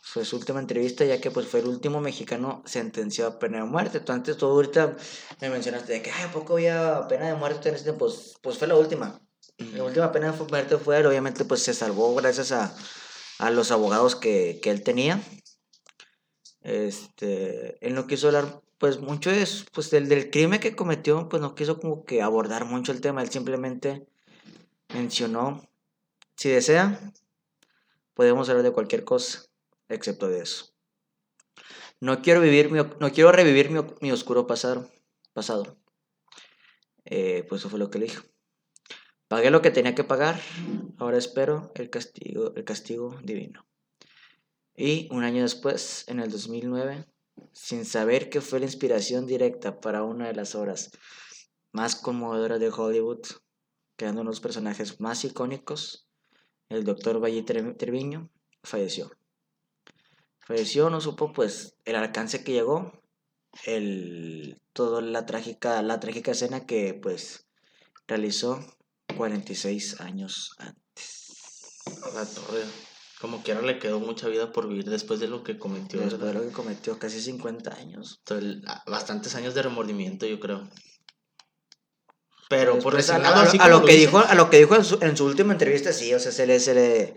[0.03, 3.63] Fue su última entrevista, ya que pues fue el último mexicano sentenciado a pena de
[3.65, 3.99] muerte.
[3.99, 4.95] Tú antes, tú ahorita
[5.41, 7.91] me mencionaste de que, ay, ¿a poco había pena de muerte en este?
[7.93, 9.19] Pues, pues fue la última.
[9.57, 12.73] La última pena de muerte fue él, obviamente pues se salvó gracias a,
[13.39, 15.21] a los abogados que, que él tenía.
[16.65, 21.29] Este, él no quiso hablar pues mucho de eso, pues del, del crimen que cometió,
[21.29, 24.07] pues no quiso como que abordar mucho el tema, él simplemente
[24.91, 25.69] mencionó,
[26.35, 27.13] si desea,
[28.15, 29.43] podemos hablar de cualquier cosa,
[29.89, 30.73] excepto de eso.
[31.99, 34.89] No quiero vivir no quiero revivir mi, mi oscuro pasado,
[35.33, 35.77] pasado.
[37.05, 38.23] Eh, pues eso fue lo que le dijo.
[39.27, 40.41] Pagué lo que tenía que pagar,
[40.97, 43.67] ahora espero el castigo, el castigo divino.
[44.75, 47.05] Y un año después, en el 2009,
[47.53, 50.91] sin saber que fue la inspiración directa para una de las obras
[51.71, 53.21] más conmovedoras de Hollywood,
[53.95, 56.07] creando uno de los personajes más icónicos,
[56.69, 58.29] el doctor Valle Tre- Treviño
[58.63, 59.11] falleció.
[60.39, 63.01] Falleció, no supo pues el alcance que llegó,
[63.65, 67.47] el, toda la trágica, la trágica escena que pues
[68.07, 68.59] realizó
[69.17, 71.83] 46 años antes.
[72.13, 72.94] La.
[73.21, 76.01] Como quiera le quedó mucha vida por vivir después de lo que cometió.
[76.01, 76.41] Después de ¿verdad?
[76.41, 78.17] lo que cometió, casi 50 años.
[78.19, 80.69] Entonces, bastantes años de remordimiento, yo creo.
[82.49, 84.99] Pero por a, resignado, a- lo que dice, dijo, a lo que dijo en su,
[85.01, 87.15] en su última entrevista, sí, o sea, se le, se le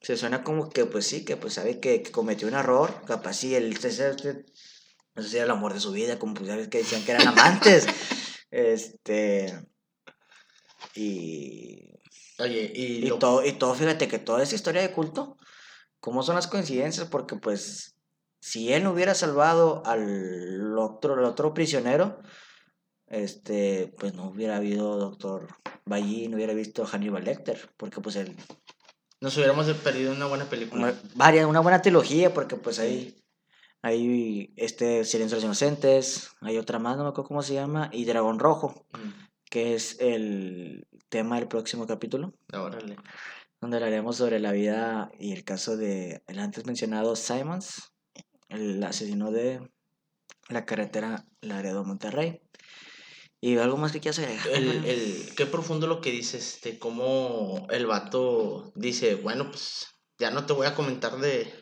[0.00, 3.34] se suena como que pues sí, que pues sabe que, que cometió un error, capaz
[3.34, 4.16] sí, él se-
[5.14, 7.04] no sé si era el amor de su vida, como pues ya ves que decían
[7.04, 7.86] que eran amantes.
[8.50, 9.62] este
[10.94, 11.91] y,
[12.42, 15.36] Oye, y, y lo- todo, y todo, fíjate que toda esa historia de culto,
[16.00, 17.06] ¿cómo son las coincidencias?
[17.08, 17.94] Porque pues
[18.40, 22.18] si él no hubiera salvado al otro, al otro prisionero,
[23.06, 25.48] este, pues no hubiera habido Doctor
[25.84, 28.36] Ballí, no hubiera visto Hannibal Lecter, porque pues él,
[29.20, 30.82] nos hubiéramos perdido una buena película.
[30.88, 33.22] una, varias, una buena trilogía, porque pues ahí,
[33.82, 37.88] hay este Silencio de los Inocentes, hay otra más, no me acuerdo cómo se llama,
[37.92, 39.10] y Dragón Rojo, Mm,
[39.50, 42.32] que es el tema del próximo capítulo.
[42.54, 42.96] órale.
[43.60, 47.92] donde hablaremos sobre la vida y el caso de el antes mencionado Simons,
[48.48, 49.60] el asesino de
[50.48, 52.40] la carretera Laredo Monterrey.
[53.42, 54.48] Y algo más que quieras agregar.
[54.48, 59.88] El, qué profundo lo que dices, de cómo el vato dice, bueno, pues
[60.18, 61.52] ya no te voy a comentar de,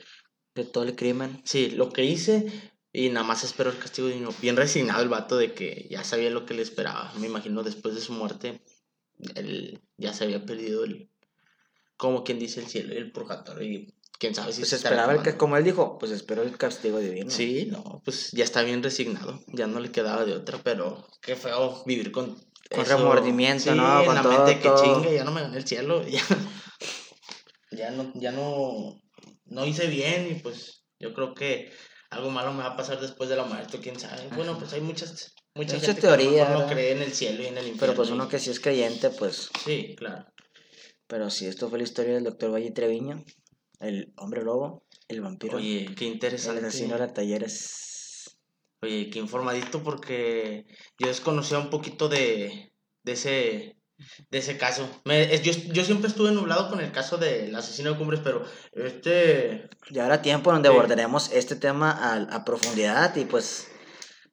[0.55, 1.42] De todo el crimen.
[1.44, 4.30] sí, lo que hice y nada más espero el castigo divino.
[4.40, 7.12] Bien resignado el vato de que ya sabía lo que le esperaba.
[7.18, 8.62] Me imagino después de su muerte,
[9.34, 11.08] él ya se había perdido el,
[11.96, 15.12] como quien dice el cielo y el purgatorio y quién sabe si Pues se esperaba
[15.14, 17.30] el que, como él dijo, pues esperó el castigo divino.
[17.30, 21.36] Sí, no, pues ya está bien resignado, ya no le quedaba de otra, pero qué
[21.36, 22.36] feo vivir con...
[22.72, 24.00] Con remordimiento, ¿no?
[24.00, 24.82] en Con la todo- mente que todo.
[25.02, 26.22] chingue, ya no me gané el cielo, ya,
[27.72, 29.00] ya no, ya no,
[29.46, 31.72] no hice bien y pues yo creo que
[32.10, 34.28] algo malo me va a pasar después de la muerte, quién sabe.
[34.34, 37.42] Bueno, pues hay muchas, muchas Mucha gente a lo teoría, no cree en el cielo
[37.42, 37.80] y en el infierno.
[37.80, 39.51] Pero pues uno que sí es creyente, pues.
[39.64, 40.26] Sí, claro.
[41.07, 43.24] Pero sí, esto fue la historia del doctor Valle Treviño,
[43.80, 46.66] el hombre lobo, el vampiro, Oye, qué el interesante.
[46.66, 48.38] asesino de talleres.
[48.82, 50.66] Oye, qué informadito porque
[50.98, 52.72] yo desconocía un poquito de,
[53.03, 53.76] de ese
[54.30, 54.88] de ese caso.
[55.05, 58.42] Me- es- yo, yo siempre estuve nublado con el caso del asesino de cumbres, pero
[58.72, 60.74] este Ya habrá tiempo donde Sí.
[60.74, 63.68] abordaremos este tema a, a profundidad y pues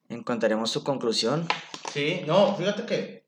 [0.10, 1.48] encontraremos su conclusión.
[1.92, 3.28] sí, no, fíjate que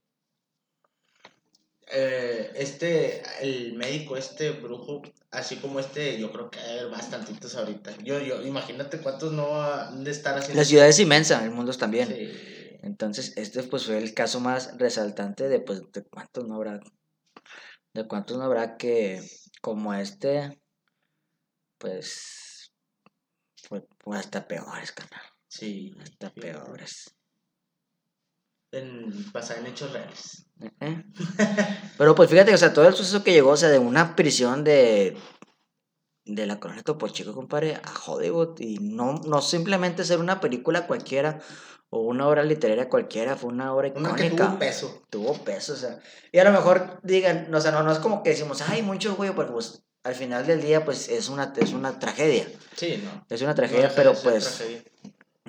[1.92, 5.02] eh, este el médico, este brujo,
[5.32, 7.98] así como este, yo creo que hay bastantitos ahorita.
[8.04, 10.60] Yo, yo, imagínate cuántos no han de estar haciendo.
[10.60, 12.08] La ciudad es inmensa, el mundo es también.
[12.08, 12.78] Sí.
[12.84, 16.80] Entonces, este pues fue el caso más resaltante de pues de cuántos no habrá
[17.94, 19.22] de cuántos no habrá que
[19.62, 20.62] como este
[21.80, 22.72] pues
[23.64, 25.22] fue, fue hasta peores, carnal.
[25.50, 25.93] Sí.
[26.02, 26.41] Hasta fíjate.
[26.41, 27.16] peores.
[28.72, 30.45] En, basada en hechos reales.
[30.60, 31.04] Ujú.
[31.97, 34.64] Pero pues fíjate, o sea, todo el suceso que llegó, o sea, de una prisión
[34.64, 35.18] de
[36.26, 40.86] de la colonia Topo Chico, compadre, a Hollywood y no no simplemente ser una película
[40.86, 41.39] cualquiera
[41.89, 44.45] o una obra literaria cualquiera, fue una obra Una que icónica.
[44.50, 45.02] tuvo peso.
[45.10, 46.00] tuvo peso, o sea,
[46.32, 49.16] y a lo mejor digan, o sea, no, no es como que decimos, ay, mucho
[49.16, 52.45] güey, porque pues al final del día, pues es una, es una tragedia,
[52.76, 53.26] Sí, no.
[53.28, 54.84] es una tragedia, pero pues, tragedia.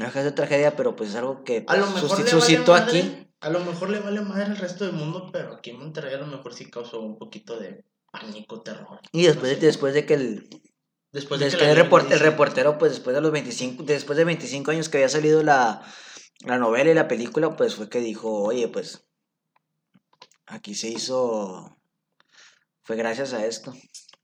[0.01, 2.25] No deja de tragedia, pero pues es algo que A lo pues, mejor susci- le
[2.25, 5.55] vale suscitó madre- aquí, A lo mejor le vale madre al resto del mundo, pero
[5.55, 9.01] aquí en Monterrey a lo mejor sí causó un poquito de pánico, terror.
[9.13, 10.49] y después, No de, después de que el,
[11.13, 14.71] Después de después que el, el reportero, pues después de los 25, después de 25
[14.71, 15.83] años que había salido la,
[16.45, 19.05] la novela y la película, pues fue que dijo, oye, pues
[20.47, 21.77] aquí se hizo,
[22.83, 23.73] fue gracias a esto.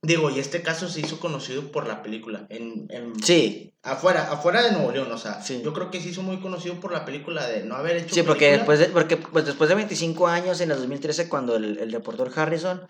[0.07, 2.47] Digo, y este caso se hizo conocido por la película.
[2.49, 5.63] En, en- Sí, Afuera, afuera de Nuevo León, o sea, Sí.
[5.65, 8.23] yo creo que se hizo muy conocido por la película de no haber hecho Sí,
[8.23, 12.03] porque después de, porque, pues después de 25 años, en el 2013, cuando el, el
[12.35, 12.87] Harrison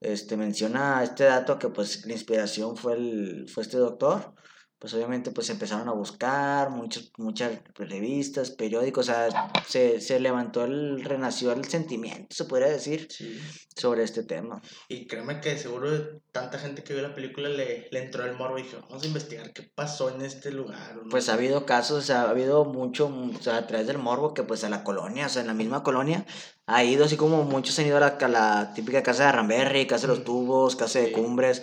[0.00, 4.34] este, menciona este dato que pues la inspiración fue, el, fue este doctor,
[4.80, 9.28] pues obviamente pues empezaron a buscar muchos, muchas revistas, periódicos, o sea,
[9.68, 13.38] se, se levantó el, renació el sentimiento, se podría decir, Sí.
[13.76, 14.60] sobre este tema.
[14.88, 18.58] Y créeme que seguro tanta gente que vio la película le, le entró el morbo
[18.58, 20.96] y dijo, vamos a investigar qué pasó en este lugar.
[20.96, 21.30] no Pues sé".
[21.30, 24.42] ha habido casos, o sea, ha habido mucho, o sea, a través del morbo que
[24.44, 26.24] pues a la colonia, o sea, en la misma colonia,
[26.66, 29.86] ha ido así como muchos han ido a la, a la típica casa de Arramberry,
[29.86, 30.24] casa de los Mm.
[30.24, 31.12] tubos, casa de Sí.
[31.12, 31.62] cumbres,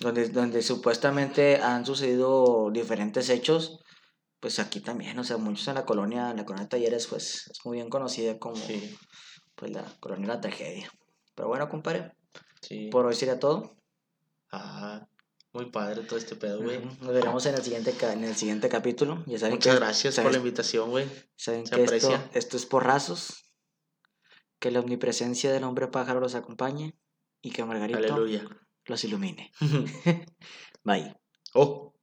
[0.00, 3.80] donde, donde supuestamente han sucedido diferentes hechos,
[4.40, 7.48] pues aquí también, o sea, muchos en la colonia, en la colonia de Talleres, pues
[7.48, 8.96] es muy bien conocida como Sí,
[9.56, 10.90] pues la colonia de la tragedia.
[11.34, 12.12] Pero bueno, compadre,
[12.62, 12.88] sí.
[12.90, 13.76] por hoy sería todo.
[14.52, 15.06] Ah,
[15.52, 16.84] muy padre todo este pedo, güey.
[16.84, 19.24] Nos veremos en el siguiente, en el siguiente capítulo.
[19.26, 21.06] Ya saben Muchas que, gracias saben- por la invitación, güey.
[21.36, 22.30] Saben Se que esto, aprecia.
[22.34, 23.44] esto es porrazos.
[24.60, 26.96] Que la omnipresencia del hombre pájaro los acompañe
[27.42, 28.44] y que Margarito Aleluya.
[28.88, 29.52] Los ilumine.
[30.84, 31.14] Bye.
[31.54, 31.97] Oh.